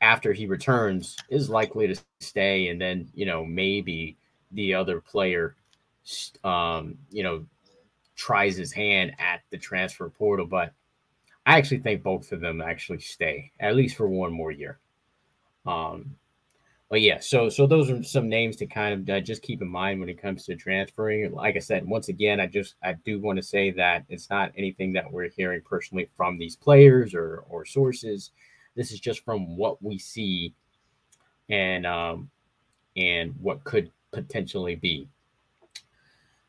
after 0.00 0.32
he 0.32 0.46
returns 0.46 1.16
is 1.28 1.50
likely 1.50 1.88
to 1.88 2.00
stay, 2.20 2.68
and 2.68 2.80
then 2.80 3.08
you 3.14 3.26
know 3.26 3.44
maybe 3.44 4.16
the 4.52 4.74
other 4.74 5.00
player, 5.00 5.56
um, 6.44 6.96
you 7.10 7.22
know, 7.22 7.44
tries 8.16 8.56
his 8.56 8.72
hand 8.72 9.12
at 9.18 9.40
the 9.50 9.58
transfer 9.58 10.08
portal. 10.08 10.46
But 10.46 10.72
I 11.46 11.58
actually 11.58 11.80
think 11.80 12.02
both 12.02 12.32
of 12.32 12.40
them 12.40 12.60
actually 12.60 13.00
stay 13.00 13.52
at 13.60 13.76
least 13.76 13.96
for 13.96 14.08
one 14.08 14.32
more 14.32 14.50
year. 14.50 14.78
Um, 15.66 16.16
but 16.90 17.02
yeah, 17.02 17.20
so 17.20 17.50
so 17.50 17.66
those 17.66 17.90
are 17.90 18.02
some 18.02 18.28
names 18.28 18.56
to 18.56 18.66
kind 18.66 19.08
of 19.08 19.14
uh, 19.14 19.20
just 19.20 19.42
keep 19.42 19.60
in 19.60 19.68
mind 19.68 20.00
when 20.00 20.08
it 20.08 20.20
comes 20.20 20.44
to 20.46 20.56
transferring. 20.56 21.30
Like 21.32 21.56
I 21.56 21.58
said, 21.58 21.86
once 21.86 22.08
again, 22.08 22.40
I 22.40 22.46
just 22.46 22.76
I 22.82 22.94
do 23.04 23.20
want 23.20 23.36
to 23.36 23.42
say 23.42 23.70
that 23.72 24.04
it's 24.08 24.30
not 24.30 24.52
anything 24.56 24.94
that 24.94 25.10
we're 25.12 25.28
hearing 25.28 25.60
personally 25.62 26.08
from 26.16 26.38
these 26.38 26.56
players 26.56 27.14
or 27.14 27.44
or 27.50 27.66
sources. 27.66 28.30
This 28.74 28.92
is 28.92 29.00
just 29.00 29.24
from 29.24 29.56
what 29.56 29.82
we 29.82 29.98
see, 29.98 30.54
and 31.48 31.86
um, 31.86 32.30
and 32.96 33.34
what 33.40 33.64
could 33.64 33.90
potentially 34.12 34.76
be. 34.76 35.08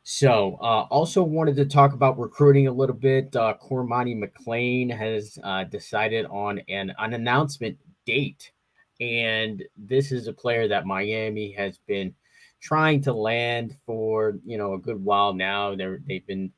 So, 0.03 0.57
uh, 0.61 0.87
also 0.89 1.21
wanted 1.21 1.55
to 1.57 1.65
talk 1.65 1.93
about 1.93 2.17
recruiting 2.17 2.67
a 2.67 2.71
little 2.71 2.95
bit. 2.95 3.35
Uh, 3.35 3.53
Cormani 3.61 4.19
McClain 4.19 4.95
has 4.95 5.37
uh, 5.43 5.65
decided 5.65 6.25
on 6.27 6.59
an, 6.67 6.93
an 6.97 7.13
announcement 7.13 7.77
date 8.05 8.51
and 8.99 9.63
this 9.77 10.11
is 10.11 10.27
a 10.27 10.33
player 10.33 10.67
that 10.67 10.85
Miami 10.85 11.51
has 11.51 11.77
been 11.87 12.13
trying 12.61 13.01
to 13.01 13.13
land 13.13 13.75
for 13.85 14.37
you 14.45 14.57
know 14.57 14.73
a 14.73 14.79
good 14.79 15.03
while 15.03 15.33
now. 15.33 15.75
They're 15.75 16.01
they've 16.07 16.25
been 16.25 16.51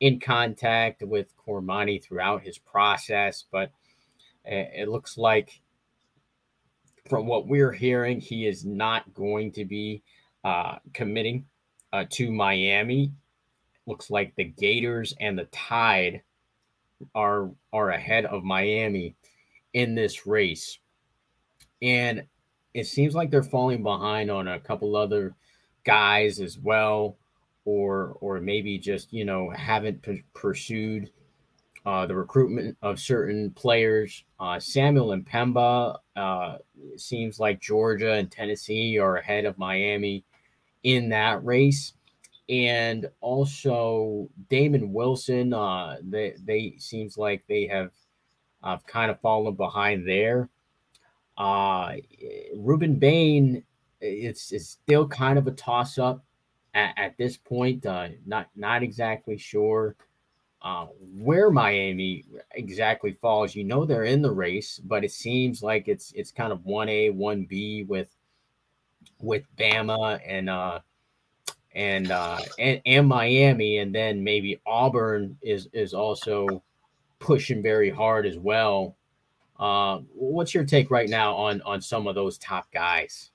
in 0.00 0.20
contact 0.20 1.02
with 1.02 1.32
Cormani 1.36 2.02
throughout 2.02 2.42
his 2.42 2.58
process, 2.58 3.44
but 3.50 3.70
it 4.52 4.88
looks 4.88 5.18
like 5.18 5.60
from 7.08 7.26
what 7.26 7.46
we're 7.46 7.72
hearing, 7.72 8.20
he 8.20 8.46
is 8.46 8.64
not 8.64 9.12
going 9.14 9.52
to 9.52 9.64
be 9.64 10.02
uh, 10.44 10.76
committing 10.92 11.46
uh, 11.92 12.04
to 12.10 12.30
Miami. 12.30 13.12
Looks 13.86 14.10
like 14.10 14.34
the 14.36 14.44
Gators 14.44 15.14
and 15.20 15.38
the 15.38 15.44
Tide 15.46 16.22
are 17.14 17.50
are 17.72 17.90
ahead 17.90 18.24
of 18.26 18.42
Miami 18.42 19.14
in 19.74 19.94
this 19.94 20.26
race 20.26 20.78
and 21.82 22.24
it 22.74 22.86
seems 22.86 23.14
like 23.14 23.30
they're 23.30 23.42
falling 23.42 23.82
behind 23.82 24.30
on 24.30 24.48
a 24.48 24.60
couple 24.60 24.96
other 24.96 25.34
guys 25.84 26.40
as 26.40 26.58
well, 26.58 27.16
or 27.64 28.16
or 28.20 28.40
maybe 28.40 28.78
just 28.78 29.12
you 29.12 29.24
know 29.24 29.50
haven't 29.50 30.02
p- 30.02 30.24
pursued 30.34 31.10
the 31.86 32.14
recruitment 32.14 32.76
of 32.82 32.98
certain 32.98 33.50
players. 33.52 34.24
Uh, 34.40 34.58
Samuel 34.58 35.16
M'Pemba 35.16 35.96
uh, 36.16 36.56
seems 36.96 37.38
like 37.38 37.60
Georgia 37.60 38.14
and 38.14 38.30
Tennessee 38.30 38.98
are 38.98 39.18
ahead 39.18 39.44
of 39.44 39.56
Miami 39.56 40.24
in 40.82 41.08
that 41.10 41.44
race. 41.44 41.92
And 42.48 43.08
also 43.20 44.28
Damon 44.48 44.92
Wilson, 44.92 45.52
uh, 45.52 45.98
they 46.02 46.34
they 46.44 46.74
seems 46.78 47.16
like 47.16 47.44
they 47.48 47.66
have 47.66 47.90
uh, 48.64 48.78
kind 48.86 49.10
of 49.10 49.20
fallen 49.20 49.54
behind 49.54 50.08
there. 50.08 50.48
Uh, 51.38 51.92
Rueben 52.56 52.98
Bain, 52.98 53.62
it's, 54.00 54.52
it's 54.52 54.68
still 54.68 55.06
kind 55.06 55.38
of 55.38 55.46
a 55.46 55.52
toss 55.52 55.98
up 55.98 56.24
at, 56.74 56.94
at 56.96 57.16
this 57.16 57.36
point. 57.36 57.86
Uh, 57.86 58.08
not 58.26 58.48
not 58.56 58.82
exactly 58.82 59.36
sure 59.36 59.96
uh, 60.66 60.86
where 61.18 61.50
Miami 61.50 62.24
exactly 62.52 63.12
falls. 63.20 63.54
You 63.54 63.64
know 63.64 63.84
they're 63.84 64.04
in 64.04 64.22
the 64.22 64.32
race, 64.32 64.80
but 64.82 65.04
it 65.04 65.12
seems 65.12 65.62
like 65.62 65.88
it's 65.88 66.12
it's 66.12 66.32
kind 66.32 66.52
of 66.52 66.64
one 66.64 66.88
A, 66.88 67.10
one 67.10 67.44
B 67.44 67.84
with 67.84 68.08
with 69.20 69.44
Bama 69.56 70.20
and 70.26 70.50
uh 70.50 70.80
and 71.74 72.10
uh 72.10 72.38
and, 72.58 72.80
and 72.86 73.06
Miami, 73.06 73.78
and 73.78 73.94
then 73.94 74.24
maybe 74.24 74.60
Auburn 74.66 75.36
is 75.42 75.68
is 75.72 75.94
also 75.94 76.62
pushing 77.18 77.62
very 77.62 77.90
hard 77.90 78.26
as 78.26 78.38
well 78.38 78.96
uh, 79.58 80.00
what's 80.14 80.54
your 80.54 80.64
take 80.64 80.90
right 80.90 81.08
now 81.08 81.34
on 81.34 81.62
on 81.62 81.80
some 81.80 82.06
of 82.06 82.14
those 82.14 82.38
top 82.38 82.70
guys? 82.72 83.30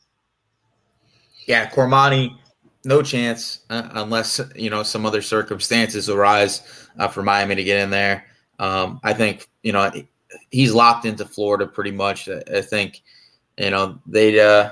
Yeah, 1.48 1.70
Cormani, 1.70 2.38
no 2.84 3.02
chance 3.02 3.62
uh, 3.70 3.90
unless 3.94 4.42
you 4.56 4.70
know 4.70 4.84
some 4.84 5.06
other 5.06 5.22
circumstances 5.22 6.10
arise 6.10 6.88
uh, 6.98 7.08
for 7.08 7.24
Miami 7.24 7.56
to 7.56 7.64
get 7.64 7.82
in 7.82 7.90
there. 7.90 8.26
Um, 8.60 9.00
I 9.04 9.14
think 9.14 9.48
you 9.64 9.72
know 9.72 9.92
he's 10.50 10.74
locked 10.74 11.06
into 11.06 11.26
Florida 11.26 11.66
pretty 11.68 11.92
much. 11.92 12.30
I, 12.30 12.42
I 12.56 12.62
think 12.62 13.02
you 13.58 13.70
know 13.70 14.00
they 14.06 14.40
uh, 14.40 14.72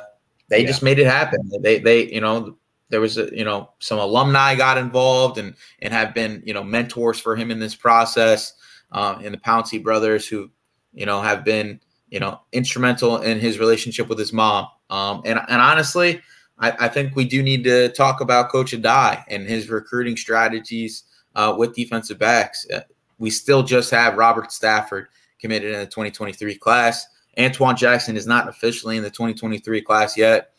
they 0.50 0.62
yeah. 0.62 0.68
just 0.68 0.84
made 0.84 1.00
it 1.00 1.08
happen. 1.08 1.50
They 1.62 1.80
they 1.80 2.12
you 2.12 2.22
know 2.22 2.58
there 2.90 3.02
was 3.02 3.18
a, 3.18 3.30
you 3.36 3.46
know 3.46 3.72
some 3.80 4.00
alumni 4.00 4.56
got 4.56 4.78
involved 4.78 5.38
and 5.38 5.56
and 5.82 5.94
have 5.94 6.14
been 6.14 6.44
you 6.46 6.54
know 6.54 6.64
mentors 6.64 7.20
for 7.20 7.36
him 7.36 7.52
in 7.52 7.60
this 7.60 7.76
process. 7.76 8.54
Um, 8.92 9.24
and 9.24 9.36
the 9.36 9.38
Pouncey 9.38 9.84
brothers 9.84 10.28
who 10.28 10.50
you 10.94 11.06
know, 11.06 11.22
have 11.22 11.44
been, 11.44 11.80
you 12.10 12.20
know, 12.20 12.40
instrumental 12.52 13.18
in 13.18 13.40
his 13.40 13.60
relationship 13.60 14.08
with 14.10 14.20
his 14.20 14.34
mom. 14.34 14.68
Um, 14.90 15.22
and, 15.26 15.40
and 15.48 15.62
honestly, 15.62 16.22
I, 16.60 16.72
I 16.86 16.88
think 16.88 17.16
we 17.16 17.26
do 17.26 17.42
need 17.42 17.64
to 17.64 17.90
talk 17.90 18.22
about 18.22 18.50
Coach 18.50 18.72
Addae 18.72 19.24
and 19.28 19.48
his 19.48 19.70
recruiting 19.70 20.18
strategies 20.18 21.04
uh, 21.36 21.56
with 21.58 21.76
defensive 21.76 22.20
backs. 22.20 22.68
Uh, 22.74 22.82
we 23.18 23.30
still 23.30 23.64
just 23.64 23.92
have 23.92 24.18
Robert 24.18 24.52
Stafford 24.52 25.08
committed 25.40 25.74
in 25.74 25.80
the 25.80 25.86
2023 25.86 26.56
class. 26.56 27.06
Antoine 27.40 27.78
Jackson 27.78 28.18
is 28.18 28.28
not 28.28 28.50
officially 28.50 28.98
in 28.98 29.04
the 29.04 29.10
2023 29.10 29.82
class 29.82 30.18
yet. 30.18 30.52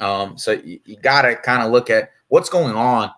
Um, 0.00 0.36
so 0.36 0.52
you, 0.52 0.80
you 0.84 0.96
got 0.96 1.22
to 1.22 1.36
kind 1.36 1.62
of 1.62 1.70
look 1.70 1.90
at 1.90 2.10
what's 2.28 2.48
going 2.48 2.74
on 2.74 3.10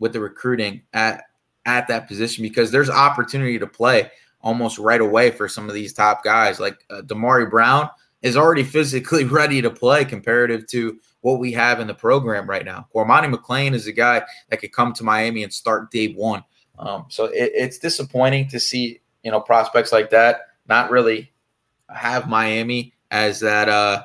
with 0.00 0.12
the 0.12 0.20
recruiting 0.20 0.82
at 0.92 1.22
at 1.64 1.88
that 1.88 2.06
position 2.06 2.42
because 2.42 2.70
there's 2.70 2.88
opportunity 2.88 3.58
to 3.58 3.66
play 3.66 4.10
almost 4.40 4.78
right 4.78 5.00
away 5.00 5.30
for 5.32 5.48
some 5.48 5.68
of 5.68 5.74
these 5.74 5.92
top 5.92 6.22
guys. 6.22 6.60
Like 6.60 6.84
uh, 6.90 7.02
Damari 7.02 7.50
Brown 7.50 7.90
is 8.22 8.36
already 8.36 8.62
physically 8.62 9.24
ready 9.40 9.60
to 9.60 9.70
play 9.70 10.04
comparative 10.04 10.66
to 10.68 10.98
what 11.20 11.38
we 11.38 11.52
have 11.52 11.80
in 11.80 11.86
the 11.86 11.94
program 11.94 12.48
right 12.48 12.64
now. 12.64 12.86
Cormani 12.94 13.34
McClain 13.34 13.72
is 13.72 13.86
a 13.86 13.92
guy 13.92 14.22
that 14.50 14.58
could 14.58 14.72
come 14.72 14.92
to 14.94 15.04
Miami 15.04 15.42
and 15.42 15.52
start 15.52 15.90
day 15.90 16.12
one. 16.12 16.44
Um, 16.78 17.06
so 17.08 17.26
it, 17.26 17.52
it's 17.54 17.78
disappointing 17.78 18.48
to 18.48 18.60
see 18.60 19.00
you 19.22 19.30
know 19.30 19.40
prospects 19.40 19.92
like 19.92 20.10
that 20.10 20.40
not 20.68 20.90
really 20.90 21.32
have 21.88 22.28
Miami 22.28 22.94
as 23.10 23.40
that 23.40 23.68
uh, 23.68 24.02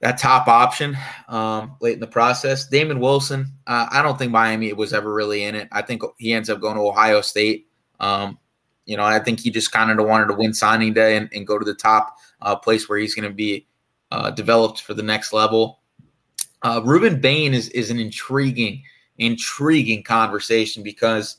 that 0.00 0.18
top 0.18 0.48
option 0.48 0.96
um, 1.28 1.76
late 1.80 1.94
in 1.94 2.00
the 2.00 2.06
process. 2.06 2.68
Damon 2.68 3.00
Wilson, 3.00 3.52
uh, 3.66 3.86
I 3.90 4.02
don't 4.02 4.18
think 4.18 4.32
Miami 4.32 4.72
was 4.72 4.92
ever 4.92 5.12
really 5.12 5.44
in 5.44 5.54
it. 5.54 5.68
I 5.72 5.82
think 5.82 6.02
he 6.18 6.32
ends 6.32 6.50
up 6.50 6.60
going 6.60 6.76
to 6.76 6.82
Ohio 6.82 7.20
State. 7.20 7.68
Um, 7.98 8.38
you 8.84 8.96
know, 8.96 9.04
I 9.04 9.18
think 9.18 9.40
he 9.40 9.50
just 9.50 9.72
kind 9.72 9.90
of 9.90 10.06
wanted 10.06 10.26
to 10.26 10.34
win 10.34 10.54
signing 10.54 10.92
day 10.92 11.16
and, 11.16 11.28
and 11.32 11.46
go 11.46 11.58
to 11.58 11.64
the 11.64 11.74
top 11.74 12.16
uh, 12.40 12.54
place 12.54 12.88
where 12.88 12.98
he's 12.98 13.14
going 13.14 13.28
to 13.28 13.34
be 13.34 13.66
uh, 14.12 14.30
developed 14.30 14.82
for 14.82 14.94
the 14.94 15.02
next 15.02 15.32
level. 15.32 15.80
Uh, 16.62 16.80
Rueben 16.80 17.20
Bain 17.20 17.54
is 17.54 17.68
is 17.70 17.90
an 17.90 17.98
intriguing, 17.98 18.82
intriguing 19.18 20.02
conversation 20.02 20.82
because 20.82 21.36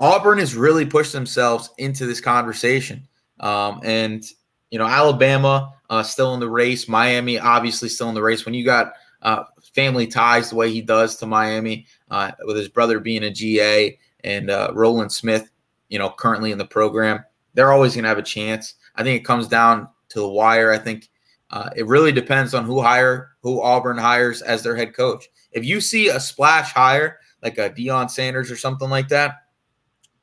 Auburn 0.00 0.38
has 0.38 0.54
really 0.54 0.86
pushed 0.86 1.12
themselves 1.12 1.70
into 1.78 2.06
this 2.06 2.20
conversation, 2.20 3.06
um, 3.40 3.80
and 3.84 4.24
you 4.70 4.78
know 4.78 4.86
Alabama 4.86 5.74
uh, 5.90 6.02
still 6.02 6.34
in 6.34 6.40
the 6.40 6.48
race, 6.48 6.88
Miami 6.88 7.38
obviously 7.38 7.88
still 7.88 8.08
in 8.08 8.14
the 8.14 8.22
race. 8.22 8.44
When 8.44 8.54
you 8.54 8.64
got 8.64 8.92
uh, 9.22 9.44
family 9.74 10.06
ties 10.06 10.50
the 10.50 10.56
way 10.56 10.70
he 10.70 10.80
does 10.80 11.16
to 11.16 11.26
Miami, 11.26 11.86
uh, 12.10 12.32
with 12.44 12.56
his 12.56 12.68
brother 12.68 13.00
being 13.00 13.24
a 13.24 13.30
GA 13.30 13.98
and 14.22 14.50
uh, 14.50 14.70
Roland 14.72 15.12
Smith 15.12 15.50
you 15.88 15.98
know, 15.98 16.10
currently 16.10 16.50
in 16.50 16.58
the 16.58 16.64
program, 16.64 17.24
they're 17.54 17.72
always 17.72 17.94
going 17.94 18.02
to 18.02 18.08
have 18.08 18.18
a 18.18 18.22
chance. 18.22 18.74
I 18.96 19.02
think 19.02 19.20
it 19.20 19.24
comes 19.24 19.46
down 19.46 19.88
to 20.08 20.20
the 20.20 20.28
wire. 20.28 20.72
I 20.72 20.78
think 20.78 21.08
uh, 21.54 21.70
it 21.76 21.86
really 21.86 22.10
depends 22.10 22.52
on 22.52 22.64
who 22.64 22.82
hire 22.82 23.30
who 23.40 23.62
Auburn 23.62 23.96
hires 23.96 24.42
as 24.42 24.64
their 24.64 24.74
head 24.74 24.92
coach. 24.92 25.28
If 25.52 25.64
you 25.64 25.80
see 25.80 26.08
a 26.08 26.18
splash 26.18 26.72
hire 26.72 27.20
like 27.44 27.58
a 27.58 27.70
Deion 27.70 28.10
Sanders 28.10 28.50
or 28.50 28.56
something 28.56 28.90
like 28.90 29.06
that, 29.10 29.44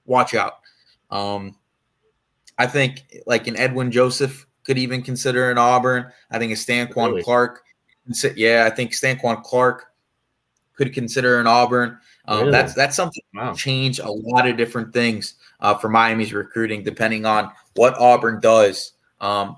watch 0.05 0.35
out. 0.35 0.55
Um, 1.09 1.55
I 2.57 2.67
think 2.67 3.05
like 3.27 3.47
an 3.47 3.55
Edwin 3.55 3.91
Joseph 3.91 4.45
could 4.65 4.77
even 4.77 5.01
consider 5.01 5.49
an 5.49 5.57
Auburn. 5.57 6.11
I 6.31 6.37
think 6.37 6.51
a 6.51 6.55
Stanquan 6.55 7.11
really? 7.11 7.23
Clark. 7.23 7.63
Yeah, 8.35 8.67
I 8.69 8.75
think 8.75 8.91
Stanquan 8.91 9.41
Clark 9.41 9.85
could 10.73 10.93
consider 10.93 11.39
an 11.39 11.47
Auburn. 11.47 11.97
Um, 12.25 12.39
really? 12.39 12.51
That's 12.51 12.73
that's 12.73 12.95
something 12.97 13.23
wow. 13.33 13.53
change 13.53 13.99
a 13.99 14.11
lot 14.11 14.49
of 14.49 14.57
different 14.57 14.91
things 14.91 15.35
uh, 15.61 15.75
for 15.75 15.87
Miami's 15.87 16.33
recruiting, 16.33 16.83
depending 16.83 17.25
on 17.25 17.53
what 17.75 17.97
Auburn 17.97 18.41
does 18.41 18.95
um, 19.21 19.55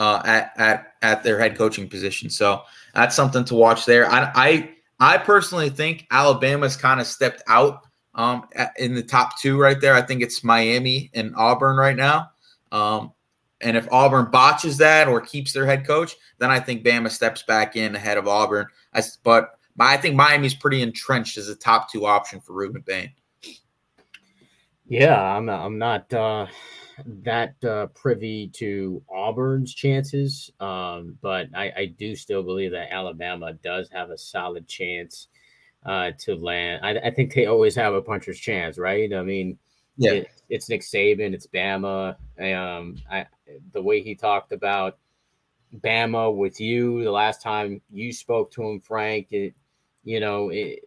uh, 0.00 0.22
at 0.24 0.52
at 0.56 0.94
at 1.02 1.22
their 1.22 1.38
head 1.38 1.56
coaching 1.56 1.88
position. 1.88 2.30
So 2.30 2.62
that's 2.94 3.14
something 3.14 3.44
to 3.44 3.54
watch 3.54 3.84
there. 3.84 4.10
I 4.10 4.32
I, 4.34 4.70
I 4.98 5.18
personally 5.18 5.68
think 5.68 6.06
Alabama's 6.10 6.76
kind 6.76 7.00
of 7.00 7.06
stepped 7.06 7.42
out 7.46 7.86
um, 8.14 8.48
in 8.78 8.94
the 8.94 9.02
top 9.02 9.38
two 9.38 9.60
right 9.60 9.78
there. 9.78 9.94
I 9.94 10.02
think 10.02 10.22
it's 10.22 10.42
Miami 10.42 11.10
and 11.14 11.34
Auburn 11.36 11.76
right 11.76 11.96
now. 11.96 12.30
Um, 12.72 13.12
and 13.60 13.76
if 13.76 13.92
Auburn 13.92 14.30
botches 14.30 14.78
that 14.78 15.06
or 15.06 15.20
keeps 15.20 15.52
their 15.52 15.66
head 15.66 15.86
coach, 15.86 16.16
then 16.38 16.50
I 16.50 16.60
think 16.60 16.82
Bama 16.82 17.10
steps 17.10 17.42
back 17.42 17.76
in 17.76 17.94
ahead 17.94 18.16
of 18.16 18.26
Auburn. 18.26 18.66
I, 18.94 19.02
but 19.22 19.50
I 19.78 19.98
think 19.98 20.16
Miami's 20.16 20.54
pretty 20.54 20.80
entrenched 20.80 21.36
as 21.36 21.48
a 21.48 21.54
top 21.54 21.92
two 21.92 22.06
option 22.06 22.40
for 22.40 22.54
Rueben 22.54 22.84
Bain. 22.84 23.12
Yeah, 24.86 25.20
I'm 25.20 25.44
not, 25.44 25.64
I'm 25.64 25.78
not 25.78 26.12
uh, 26.12 26.46
that 27.22 27.54
uh, 27.64 27.86
privy 27.88 28.48
to 28.54 29.02
Auburn's 29.08 29.74
chances, 29.74 30.50
um, 30.60 31.16
but 31.20 31.48
I, 31.54 31.72
I, 31.76 31.86
do 31.86 32.14
still 32.14 32.42
believe 32.42 32.72
that 32.72 32.92
Alabama 32.92 33.52
does 33.54 33.88
have 33.90 34.10
a 34.10 34.18
solid 34.18 34.68
chance 34.68 35.28
uh, 35.84 36.10
to 36.20 36.34
land. 36.34 36.84
I, 36.84 37.08
I, 37.08 37.10
think 37.10 37.34
they 37.34 37.46
always 37.46 37.74
have 37.74 37.94
a 37.94 38.02
puncher's 38.02 38.38
chance, 38.38 38.78
right? 38.78 39.12
I 39.12 39.22
mean, 39.22 39.58
yeah, 39.96 40.12
it, 40.12 40.30
it's 40.48 40.68
Nick 40.68 40.82
Saban, 40.82 41.34
it's 41.34 41.46
Bama. 41.46 42.16
Um, 42.40 42.96
I, 43.10 43.26
the 43.72 43.82
way 43.82 44.02
he 44.02 44.14
talked 44.14 44.52
about 44.52 44.98
Bama 45.78 46.34
with 46.34 46.60
you 46.60 47.04
the 47.04 47.10
last 47.10 47.42
time 47.42 47.80
you 47.90 48.12
spoke 48.12 48.50
to 48.52 48.62
him, 48.62 48.80
Frank, 48.80 49.28
it, 49.30 49.54
you 50.04 50.20
know, 50.20 50.50
it, 50.50 50.80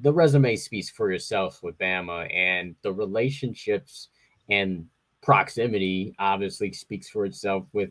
the 0.00 0.12
resume 0.12 0.56
speaks 0.56 0.90
for 0.90 1.12
yourself 1.12 1.62
with 1.62 1.78
Bama, 1.78 2.32
and 2.34 2.74
the 2.82 2.92
relationships 2.92 4.08
and 4.48 4.86
proximity 5.22 6.14
obviously 6.18 6.72
speaks 6.72 7.08
for 7.08 7.24
itself 7.24 7.64
with 7.72 7.90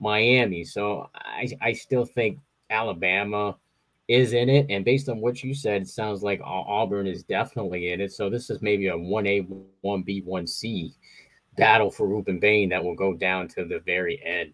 Miami. 0.00 0.64
So 0.64 1.08
I, 1.14 1.48
I 1.60 1.72
still 1.72 2.04
think 2.04 2.38
Alabama 2.70 3.56
is 4.08 4.32
in 4.32 4.48
it. 4.48 4.66
And 4.70 4.84
based 4.84 5.08
on 5.08 5.20
what 5.20 5.44
you 5.44 5.54
said, 5.54 5.82
it 5.82 5.88
sounds 5.88 6.22
like 6.22 6.40
Auburn 6.42 7.06
is 7.06 7.22
definitely 7.22 7.92
in 7.92 8.00
it. 8.00 8.12
So 8.12 8.28
this 8.28 8.50
is 8.50 8.60
maybe 8.62 8.88
a 8.88 8.94
1A, 8.94 9.46
1B, 9.84 10.26
1C 10.26 10.94
battle 11.56 11.90
for 11.90 12.08
Rueben 12.08 12.40
Bain 12.40 12.70
that 12.70 12.82
will 12.82 12.96
go 12.96 13.14
down 13.14 13.46
to 13.48 13.64
the 13.64 13.80
very 13.80 14.20
end. 14.24 14.52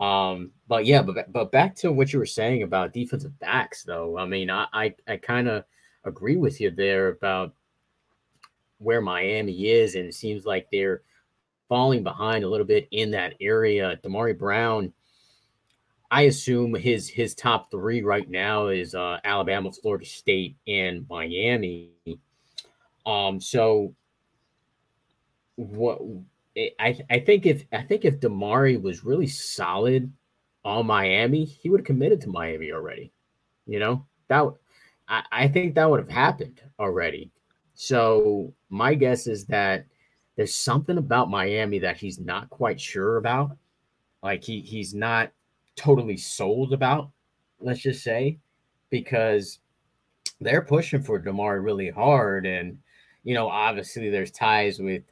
Um, 0.00 0.50
but 0.68 0.86
yeah, 0.86 1.02
but 1.02 1.30
but 1.32 1.52
back 1.52 1.76
to 1.76 1.92
what 1.92 2.12
you 2.12 2.18
were 2.18 2.26
saying 2.26 2.62
about 2.62 2.92
defensive 2.92 3.38
backs, 3.38 3.84
though. 3.84 4.18
I 4.18 4.26
mean, 4.26 4.50
I 4.50 4.66
I, 4.72 4.94
I 5.06 5.16
kind 5.16 5.48
of 5.48 5.64
agree 6.04 6.36
with 6.36 6.60
you 6.60 6.72
there 6.72 7.08
about 7.08 7.54
where 8.78 9.00
Miami 9.00 9.68
is, 9.68 9.94
and 9.94 10.06
it 10.06 10.14
seems 10.14 10.44
like 10.44 10.66
they're 10.72 11.02
falling 11.72 12.02
behind 12.02 12.44
a 12.44 12.48
little 12.50 12.66
bit 12.66 12.86
in 12.90 13.10
that 13.12 13.32
area. 13.40 13.98
Damari 14.04 14.38
Brown, 14.38 14.92
I 16.10 16.24
assume 16.24 16.74
his 16.74 17.08
his 17.08 17.34
top 17.34 17.70
three 17.70 18.02
right 18.02 18.28
now 18.28 18.66
is 18.66 18.94
uh, 18.94 19.16
Alabama, 19.24 19.72
Florida 19.72 20.04
State, 20.04 20.54
and 20.68 21.06
Miami. 21.08 21.88
Um, 23.06 23.40
so 23.40 23.94
what 25.56 25.98
I 26.78 27.00
I 27.08 27.20
think 27.20 27.46
if 27.46 27.64
I 27.72 27.80
think 27.80 28.04
if 28.04 28.20
Damari 28.20 28.78
was 28.78 29.02
really 29.02 29.26
solid 29.26 30.12
on 30.66 30.86
Miami, 30.86 31.46
he 31.46 31.70
would 31.70 31.80
have 31.80 31.86
committed 31.86 32.20
to 32.20 32.28
Miami 32.28 32.70
already. 32.70 33.14
You 33.66 33.78
know 33.78 34.06
that 34.28 34.44
I, 35.08 35.22
I 35.32 35.48
think 35.48 35.74
that 35.76 35.88
would 35.88 36.00
have 36.00 36.10
happened 36.10 36.60
already. 36.78 37.30
So 37.72 38.52
my 38.68 38.92
guess 38.92 39.26
is 39.26 39.46
that 39.46 39.86
there's 40.36 40.54
something 40.54 40.98
about 40.98 41.30
Miami 41.30 41.78
that 41.80 41.96
he's 41.96 42.18
not 42.18 42.50
quite 42.50 42.80
sure 42.80 43.16
about. 43.16 43.56
Like 44.22 44.44
he 44.44 44.60
he's 44.60 44.94
not 44.94 45.32
totally 45.76 46.16
sold 46.16 46.72
about, 46.72 47.10
let's 47.60 47.80
just 47.80 48.02
say, 48.02 48.38
because 48.90 49.58
they're 50.40 50.62
pushing 50.62 51.02
for 51.02 51.20
Damari 51.20 51.62
really 51.62 51.90
hard. 51.90 52.46
And, 52.46 52.78
you 53.24 53.34
know, 53.34 53.48
obviously 53.48 54.10
there's 54.10 54.30
ties 54.30 54.78
with 54.78 55.02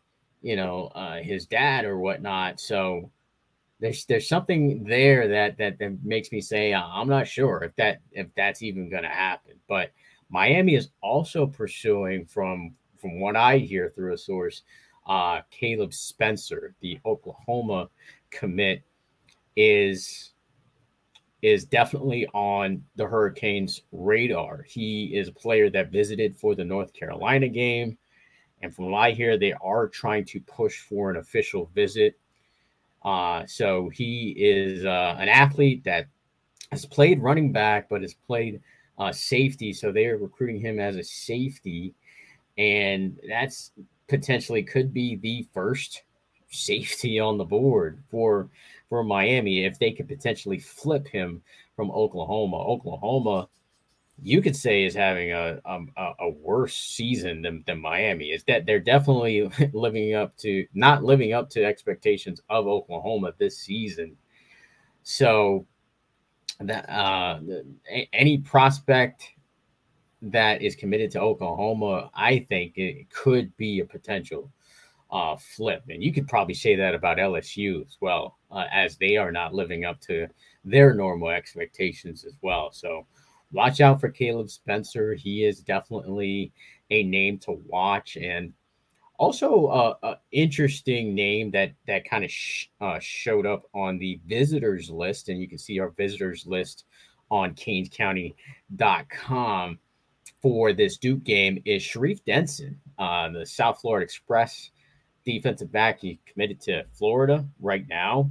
you 0.43 0.57
know, 0.57 0.91
uh, 0.95 1.21
his 1.21 1.47
dad 1.47 1.85
or 1.85 1.99
whatnot. 1.99 2.61
So 2.61 3.11
there's 3.79 4.05
there's 4.07 4.29
something 4.29 4.85
there 4.85 5.29
that 5.29 5.57
that, 5.59 5.79
that 5.79 6.05
makes 6.05 6.33
me 6.33 6.41
say 6.41 6.73
uh, 6.73 6.83
I'm 6.83 7.09
not 7.09 7.29
sure 7.29 7.63
if 7.63 7.75
that 7.77 8.01
if 8.13 8.27
that's 8.37 8.63
even 8.63 8.91
to 8.91 9.09
happen. 9.09 9.55
But 9.69 9.93
Miami 10.31 10.75
is 10.75 10.91
also 11.03 11.47
pursuing 11.47 12.25
from 12.25 12.75
from 12.99 13.21
what 13.21 13.37
I 13.37 13.59
hear 13.59 13.93
through 13.95 14.15
a 14.15 14.19
source, 14.19 14.63
uh, 15.11 15.43
Caleb 15.51 15.93
Spencer, 15.93 16.73
the 16.81 17.01
Oklahoma 17.05 17.91
commit, 18.31 18.83
is 19.57 20.33
is 21.43 21.65
definitely 21.65 22.27
on 22.29 22.85
the 22.95 23.07
Hurricanes' 23.07 23.83
radar. 23.91 24.63
He 24.63 25.07
is 25.07 25.29
a 25.29 25.33
player 25.33 25.69
that 25.71 25.91
visited 25.91 26.37
for 26.37 26.55
the 26.55 26.65
North 26.65 26.93
Carolina 26.93 27.49
game. 27.49 27.99
And 28.63 28.75
from 28.75 28.91
what 28.91 28.99
I 28.99 29.11
hear, 29.11 29.37
they 29.39 29.55
are 29.55 29.89
trying 29.89 30.27
to 30.27 30.41
push 30.41 30.81
for 30.81 31.11
an 31.11 31.17
official 31.17 31.71
visit. 31.75 32.17
Uh, 33.03 33.47
so 33.47 33.89
he 33.89 34.35
is 34.39 34.85
uh, 34.85 35.17
an 35.19 35.31
athlete 35.31 35.83
that 35.85 36.07
has 36.71 36.85
played 36.85 37.23
running 37.23 37.53
back, 37.53 37.89
but 37.89 38.03
has 38.03 38.15
played 38.15 38.61
uh, 38.99 39.11
safety. 39.11 39.73
So 39.73 39.91
they 39.91 40.07
are 40.07 40.19
recruiting 40.19 40.61
him 40.61 40.79
as 40.79 40.97
a 40.97 41.03
safety. 41.03 41.95
And 42.59 43.19
that's 43.27 43.73
potentially 44.11 44.63
could 44.63 44.93
be 44.93 45.17
the 45.17 45.47
first 45.55 46.03
safety 46.51 47.19
on 47.19 47.39
the 47.39 47.45
board 47.45 48.03
for 48.11 48.51
for 48.89 49.05
Miami 49.05 49.65
if 49.65 49.79
they 49.79 49.93
could 49.93 50.09
potentially 50.09 50.59
flip 50.59 51.07
him 51.07 51.41
from 51.77 51.91
Oklahoma. 51.93 52.59
Oklahoma 52.59 53.49
you 54.23 54.43
could 54.43 54.57
say 54.57 54.85
is 54.85 54.95
having 54.95 55.33
a 55.33 55.61
a, 55.65 56.13
a 56.21 56.29
worse 56.29 56.77
season 56.77 57.41
than, 57.41 57.65
than 57.67 57.81
Miami 57.81 58.27
is 58.27 58.45
that 58.45 58.67
they're 58.67 58.81
definitely 58.81 59.51
living 59.73 60.15
up 60.15 60.37
to 60.39 60.67
not 60.75 61.05
living 61.05 61.33
up 61.33 61.49
to 61.51 61.65
expectations 61.65 62.43
of 62.51 62.67
Oklahoma 62.67 63.33
this 63.39 63.59
season. 63.59 64.17
So 65.03 65.67
that 66.59 66.89
uh, 66.91 67.41
any 68.13 68.39
prospect 68.39 69.25
that 70.23 70.63
is 70.63 70.77
committed 70.77 71.11
to 71.13 71.21
Oklahoma, 71.21 72.11
I 72.15 72.47
think 72.49 72.77
it 72.77 73.11
could 73.11 73.57
be 73.57 73.81
a 73.81 73.85
potential 73.85 74.51
uh, 75.11 75.37
flip. 75.37 75.83
And 75.89 76.03
you 76.03 76.13
could 76.13 76.29
probably 76.29 76.55
say 76.55 76.77
that 76.77 76.95
about 76.95 77.19
LSU 77.19 77.87
as 77.87 77.97
well, 78.01 78.39
uh, 78.51 78.65
as 78.73 78.97
they 78.97 79.17
are 79.17 79.33
not 79.33 79.55
living 79.55 79.85
up 79.85 80.01
to 80.03 80.29
their 80.65 80.95
normal 80.95 81.31
expectations 81.31 82.25
as 82.25 82.37
well. 82.43 82.71
So 82.73 83.07
watch 83.53 83.81
out 83.81 84.01
for 84.01 84.11
Caleb 84.11 84.51
Spencer. 84.51 85.15
He 85.15 85.45
is 85.45 85.61
definitely 85.61 86.53
a 86.91 87.03
name 87.03 87.39
to 87.39 87.61
watch, 87.67 88.17
and 88.17 88.53
also 89.19 89.67
uh, 89.67 90.17
interesting 90.33 91.15
name 91.15 91.51
that 91.53 91.73
that 91.87 92.09
kind 92.09 92.25
of 92.25 92.31
sh- 92.31 92.67
uh, 92.81 92.99
showed 93.01 93.47
up 93.47 93.65
on 93.75 93.99
the 93.99 94.21
visitors 94.27 94.91
list, 94.91 95.29
and 95.29 95.41
you 95.41 95.49
can 95.49 95.59
see 95.59 95.79
our 95.79 95.91
visitors 95.91 96.47
list 96.47 96.85
on 97.31 97.55
CanesCounty.com 97.55 99.79
for 100.43 100.73
this 100.73 100.97
Duke 100.97 101.25
game 101.25 101.63
is 101.65 101.83
Sharif 101.83 102.25
Denson, 102.25 102.81
uh, 102.99 103.29
the 103.31 103.47
South 103.47 103.81
Florida 103.81 104.05
Express 104.05 104.71
defensive 105.25 105.71
back. 105.71 106.01
He 106.01 106.21
committed 106.27 106.61
to 106.63 106.85
Florida 106.93 107.47
right 107.61 107.87
now. 107.89 108.31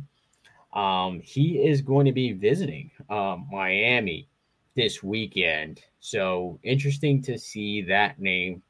Um, 0.74 1.19
he 1.19 1.63
is 1.63 1.82
going 1.82 2.06
to 2.06 2.12
be 2.12 2.34
visiting 2.34 2.91
um, 3.10 3.48
Miami 3.52 4.28
this 4.76 5.04
weekend. 5.04 5.82
So 6.00 6.60
interesting 6.63 7.22
to 7.24 7.38
see 7.38 7.82
that 7.84 8.19
name 8.19 8.62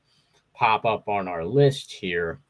pop 0.54 0.86
up 0.86 1.08
on 1.08 1.28
our 1.28 1.46
list 1.46 1.92
here. 1.92 2.42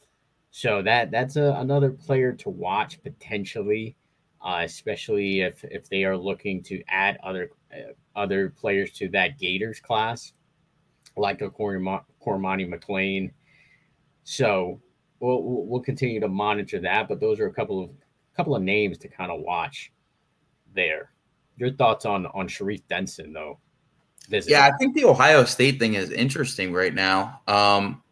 So 0.52 0.82
that 0.82 1.12
that's 1.12 1.36
a, 1.36 1.56
another 1.60 1.92
player 1.92 2.34
to 2.34 2.50
watch 2.50 3.02
potentially, 3.04 3.96
uh, 4.44 4.62
especially 4.64 5.42
if 5.42 5.64
if 5.66 5.90
they 5.90 6.04
are 6.06 6.18
looking 6.18 6.64
to 6.64 6.82
add 6.88 7.20
other 7.24 7.52
uh, 7.72 7.94
other 8.16 8.50
players 8.50 8.92
to 8.94 9.10
that 9.10 9.38
Gators 9.38 9.80
class, 9.80 10.34
like 11.20 11.42
a 11.42 11.50
Cormani 11.50 12.04
McClain. 12.24 13.32
So 14.24 14.82
we'll 15.20 15.42
we'll 15.44 15.82
continue 15.82 16.20
to 16.20 16.28
monitor 16.28 16.80
that. 16.80 17.08
But 17.08 17.20
those 17.20 17.40
are 17.40 17.48
a 17.48 17.54
couple 17.54 17.84
of 17.84 17.90
couple 18.36 18.56
of 18.56 18.64
names 18.64 18.98
to 19.00 19.08
kind 19.08 19.32
of 19.32 19.42
watch 19.42 19.92
there. 20.74 21.12
Your 21.58 21.72
thoughts 21.72 22.06
on 22.06 22.26
on 22.28 22.48
Sharif 22.48 22.88
Denson 22.88 23.34
though? 23.34 23.60
Yeah, 24.30 24.68
I 24.68 24.78
think 24.78 24.96
the 24.96 25.06
Ohio 25.06 25.44
State 25.44 25.80
thing 25.80 25.96
is 25.96 26.12
interesting 26.12 26.72
right 26.72 26.94
now. 26.94 27.42
Um, 27.48 28.04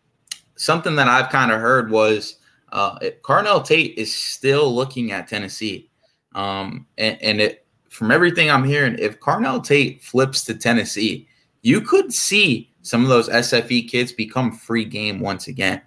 something 0.56 0.96
that 0.96 1.08
I've 1.08 1.30
kind 1.30 1.52
of 1.52 1.62
heard 1.62 1.92
was 1.92 2.38
uh, 2.72 2.98
Carnell 3.22 3.64
Tate 3.64 3.96
is 3.98 4.16
still 4.16 4.74
looking 4.74 5.12
at 5.12 5.28
Tennessee, 5.28 5.92
um, 6.34 6.88
and, 6.98 7.22
and 7.22 7.42
it, 7.42 7.68
from 7.90 8.12
everything 8.12 8.50
I'm 8.50 8.64
hearing, 8.64 8.98
if 8.98 9.20
Carnell 9.20 9.64
Tate 9.64 10.04
flips 10.04 10.44
to 10.46 10.56
Tennessee, 10.56 11.28
you 11.62 11.82
could 11.82 12.12
see 12.12 12.74
some 12.88 13.04
of 13.04 13.10
those 13.10 13.28
SFE 13.28 13.90
kids 13.90 14.14
become 14.14 14.52
free 14.52 14.86
game 14.86 15.20
once 15.20 15.48
again. 15.48 15.82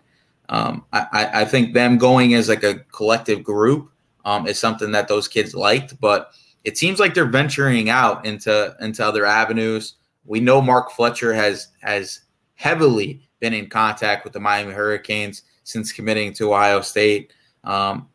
Um, 0.51 0.85
I, 0.93 1.31
I, 1.33 1.45
think 1.45 1.75
them 1.75 1.97
going 1.97 2.35
as 2.35 2.49
like 2.49 2.65
a 2.65 2.81
collective 2.93 3.45
group 3.45 3.91
um, 4.25 4.49
is 4.49 4.59
something 4.59 4.91
that 4.91 5.07
those 5.07 5.29
kids 5.29 5.55
liked, 5.55 5.99
but 6.01 6.33
it 6.65 6.77
seems 6.77 6.99
like 6.99 7.15
they're 7.15 7.25
venturing 7.25 7.89
out 7.89 8.27
into 8.27 8.75
into 8.81 9.07
other 9.07 9.25
avenues. 9.25 9.95
We 10.25 10.41
know 10.41 10.61
Mark 10.61 10.91
Fletcher 10.91 11.33
has 11.33 11.69
has 11.83 12.23
heavily 12.55 13.29
been 13.39 13.55
in 13.55 13.69
contact 13.69 14.25
with 14.25 14.33
the 14.33 14.41
Miami 14.41 14.73
Hurricanes 14.73 15.45
since 15.63 15.93
committing 15.93 16.33
to 16.35 16.53
Ohio 16.53 16.81
State. 16.81 17.33
Um, 17.63 18.09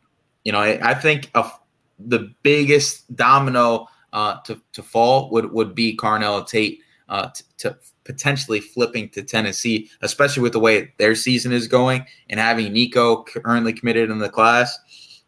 you 0.44 0.52
know, 0.52 0.60
I, 0.60 0.92
I 0.92 0.94
think 0.94 1.32
a, 1.36 1.50
the 1.98 2.34
biggest 2.44 3.16
domino 3.16 3.88
uh, 4.12 4.42
to 4.42 4.62
to 4.74 4.84
fall 4.84 5.32
would 5.32 5.52
would 5.54 5.74
be 5.74 5.96
Carnell 5.96 6.46
Tate 6.46 6.82
uh, 7.08 7.30
to 7.60 7.78
potentially 8.06 8.62
flipping 8.62 9.10
to 9.10 9.24
Tennessee, 9.24 9.90
especially 10.02 10.44
with 10.44 10.54
the 10.54 10.60
way 10.60 10.94
their 10.98 11.16
season 11.16 11.52
is 11.52 11.68
going 11.68 12.06
and 12.30 12.40
having 12.40 12.72
Nico 12.72 13.24
currently 13.24 13.74
committed 13.74 14.10
in 14.10 14.20
the 14.20 14.30
class. 14.30 14.78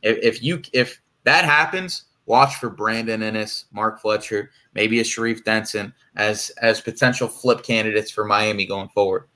If, 0.04 0.18
if 0.20 0.44
you 0.44 0.62
if 0.74 1.02
that 1.24 1.44
happens, 1.44 2.04
watch 2.26 2.56
for 2.56 2.70
Brandon 2.70 3.22
Inniss, 3.22 3.66
Mark 3.72 4.00
Fletcher, 4.00 4.52
maybe 4.74 5.00
a 5.00 5.04
Sharif 5.04 5.44
Denson 5.44 5.94
as 6.16 6.52
as 6.62 6.80
potential 6.80 7.28
flip 7.28 7.64
candidates 7.64 8.12
for 8.12 8.24
Miami 8.24 8.66
going 8.66 8.90
forward. 8.90 9.28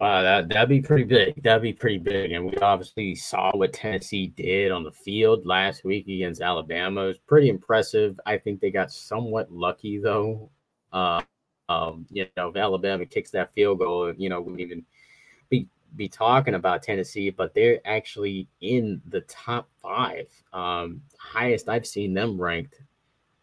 Wow, 0.00 0.22
that 0.22 0.48
that'd 0.50 0.68
be 0.68 0.82
pretty 0.82 1.04
big. 1.04 1.42
That'd 1.42 1.62
be 1.62 1.72
pretty 1.72 1.98
big. 1.98 2.32
And 2.32 2.44
we 2.44 2.54
obviously 2.58 3.14
saw 3.14 3.50
what 3.56 3.72
Tennessee 3.72 4.28
did 4.28 4.70
on 4.70 4.84
the 4.84 4.92
field 4.92 5.46
last 5.46 5.84
week 5.84 6.06
against 6.06 6.42
Alabama. 6.42 7.04
It 7.04 7.06
was 7.06 7.18
pretty 7.18 7.48
impressive. 7.48 8.20
I 8.26 8.36
think 8.36 8.60
they 8.60 8.70
got 8.70 8.92
somewhat 8.92 9.50
lucky 9.50 9.98
though. 9.98 10.50
Uh, 10.92 11.22
um, 11.68 12.06
you 12.10 12.26
know, 12.36 12.48
if 12.48 12.56
Alabama 12.56 13.06
kicks 13.06 13.30
that 13.32 13.52
field 13.54 13.78
goal, 13.78 14.12
you 14.16 14.28
know, 14.28 14.40
we 14.40 14.62
even 14.62 14.84
be 15.48 15.66
be 15.96 16.08
talking 16.08 16.54
about 16.54 16.82
Tennessee, 16.82 17.30
but 17.30 17.54
they're 17.54 17.80
actually 17.84 18.48
in 18.60 19.00
the 19.08 19.22
top 19.22 19.68
five. 19.80 20.28
Um, 20.52 21.00
highest 21.18 21.68
I've 21.68 21.86
seen 21.86 22.12
them 22.14 22.40
ranked 22.40 22.80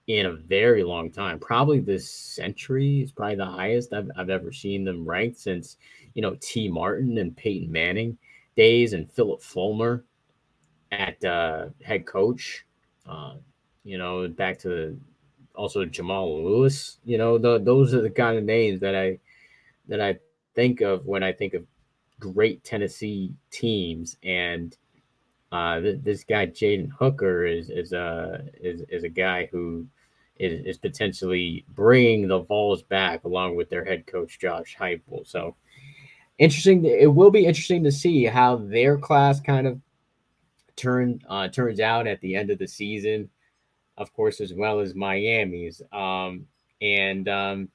in 0.08 0.26
a 0.26 0.34
very 0.34 0.84
long 0.84 1.10
time. 1.10 1.40
Probably 1.40 1.80
this 1.80 2.10
century 2.10 3.02
is 3.02 3.12
probably 3.12 3.36
the 3.36 3.46
highest 3.46 3.94
I've, 3.94 4.10
I've 4.18 4.30
ever 4.30 4.52
seen 4.52 4.84
them 4.84 5.06
ranked 5.06 5.40
since, 5.40 5.78
you 6.14 6.22
know, 6.22 6.36
Tee 6.42 6.68
Martin 6.68 7.18
and 7.18 7.36
Peyton 7.36 7.72
Manning 7.72 8.18
days 8.56 8.94
and 8.94 9.12
Phillip 9.12 9.42
Fulmer 9.42 10.04
at 10.92 11.24
uh, 11.24 11.68
head 11.84 12.06
coach. 12.06 12.66
Uh, 13.08 13.36
you 13.84 13.98
know, 13.98 14.28
back 14.28 14.60
to 14.60 15.00
also 15.56 15.86
Jamal 15.86 16.44
Lewis. 16.44 16.98
You 17.06 17.18
know, 17.18 17.38
the, 17.38 17.60
those 17.60 17.94
are 17.94 18.02
the 18.02 18.10
kind 18.10 18.38
of 18.38 18.44
names 18.44 18.80
that 18.82 18.96
I 18.96 19.20
that 19.88 20.02
I 20.02 20.18
think 20.56 20.82
of 20.82 21.06
when 21.06 21.24
I 21.24 21.32
think 21.32 21.54
of 21.54 21.66
great 22.20 22.64
Tennessee 22.64 23.34
teams. 23.52 24.18
And 24.24 24.76
uh, 25.52 25.80
th- 25.80 26.00
this 26.04 26.24
guy 26.24 26.52
Hendon 26.60 26.90
Hooker 26.98 27.46
is 27.46 27.70
is 27.70 27.94
a 27.94 28.44
is, 28.60 28.82
is 28.90 29.04
a 29.04 29.10
guy 29.10 29.48
who 29.52 29.86
is, 30.38 30.66
is 30.66 30.78
potentially 30.78 31.66
bringing 31.70 32.28
the 32.28 32.40
Vols 32.40 32.84
back 32.84 33.24
along 33.24 33.56
with 33.56 33.70
their 33.70 33.86
head 33.86 34.08
coach 34.08 34.40
Josh 34.40 34.76
Heupel. 34.80 35.28
So 35.28 35.56
interesting. 36.40 36.86
It 36.86 37.14
will 37.14 37.32
be 37.32 37.46
interesting 37.46 37.84
to 37.84 37.92
see 37.92 38.26
how 38.26 38.58
their 38.58 38.98
class 38.98 39.40
kind 39.40 39.68
of 39.68 39.80
turn 40.76 41.22
uh, 41.30 41.48
turns 41.50 41.80
out 41.80 42.08
at 42.08 42.20
the 42.22 42.36
end 42.36 42.50
of 42.50 42.58
the 42.58 42.68
season. 42.68 43.30
Of 43.98 44.14
course, 44.14 44.42
as 44.42 44.54
well 44.54 44.80
as 44.80 44.96
Miami's. 44.96 45.82
Um, 45.92 46.48
and 46.82 47.28
um, 47.30 47.70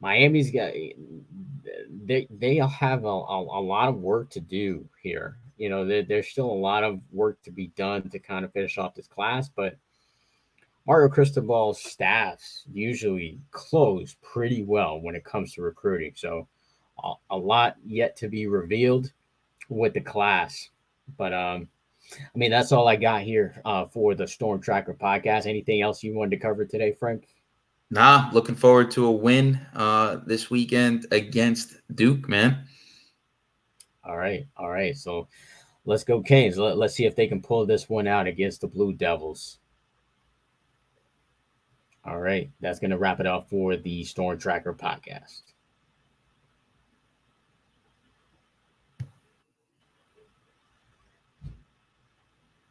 Miami's 0.00 0.50
got 0.50 0.72
they 2.04 2.26
they 2.30 2.56
have 2.56 3.04
a, 3.04 3.08
a, 3.08 3.40
a, 3.40 3.62
lot 3.62 3.88
of 3.88 3.96
work 3.96 4.30
to 4.30 4.40
do 4.40 4.88
here. 5.02 5.36
You 5.56 5.68
know, 5.70 5.84
there, 5.84 6.02
there's 6.02 6.28
still 6.28 6.50
a 6.50 6.52
lot 6.52 6.84
of 6.84 7.00
work 7.10 7.42
to 7.42 7.50
be 7.50 7.68
done 7.68 8.08
to 8.10 8.18
kind 8.18 8.44
of 8.44 8.52
finish 8.52 8.78
off 8.78 8.94
this 8.94 9.08
class, 9.08 9.48
but 9.48 9.76
Mario 10.86 11.08
Cristobal's 11.08 11.82
staffs 11.82 12.64
usually 12.72 13.38
close 13.50 14.16
pretty 14.22 14.62
well 14.62 15.00
when 15.00 15.14
it 15.14 15.24
comes 15.24 15.52
to 15.54 15.62
recruiting. 15.62 16.12
So 16.14 16.46
a, 17.04 17.14
a 17.30 17.36
lot 17.36 17.76
yet 17.84 18.16
to 18.18 18.28
be 18.28 18.46
revealed 18.46 19.12
with 19.68 19.94
the 19.94 20.00
class. 20.00 20.70
But 21.16 21.32
um, 21.32 21.68
I 22.12 22.38
mean, 22.38 22.50
that's 22.50 22.72
all 22.72 22.88
I 22.88 22.96
got 22.96 23.22
here 23.22 23.60
uh, 23.64 23.86
for 23.86 24.14
the 24.14 24.26
Storm 24.26 24.60
Tracker 24.60 24.94
podcast. 24.94 25.46
Anything 25.46 25.82
else 25.82 26.02
you 26.02 26.14
wanted 26.14 26.30
to 26.30 26.38
cover 26.38 26.64
today, 26.64 26.92
Frank? 26.92 27.28
Nah, 27.90 28.30
looking 28.32 28.54
forward 28.54 28.90
to 28.92 29.06
a 29.06 29.10
win 29.10 29.60
uh, 29.74 30.18
this 30.26 30.50
weekend 30.50 31.06
against 31.10 31.76
Duke, 31.94 32.28
man. 32.28 32.66
All 34.04 34.16
right, 34.16 34.46
all 34.56 34.70
right. 34.70 34.96
So 34.96 35.28
let's 35.84 36.04
go, 36.04 36.22
Canes. 36.22 36.58
Let, 36.58 36.76
let's 36.76 36.94
see 36.94 37.06
if 37.06 37.16
they 37.16 37.26
can 37.26 37.42
pull 37.42 37.66
this 37.66 37.88
one 37.88 38.06
out 38.06 38.26
against 38.26 38.60
the 38.60 38.68
Blue 38.68 38.92
Devils. 38.92 39.58
All 42.04 42.18
right, 42.18 42.50
that's 42.60 42.78
going 42.78 42.90
to 42.90 42.98
wrap 42.98 43.20
it 43.20 43.26
up 43.26 43.50
for 43.50 43.76
the 43.76 44.04
Storm 44.04 44.38
Tracker 44.38 44.72
podcast. 44.72 45.42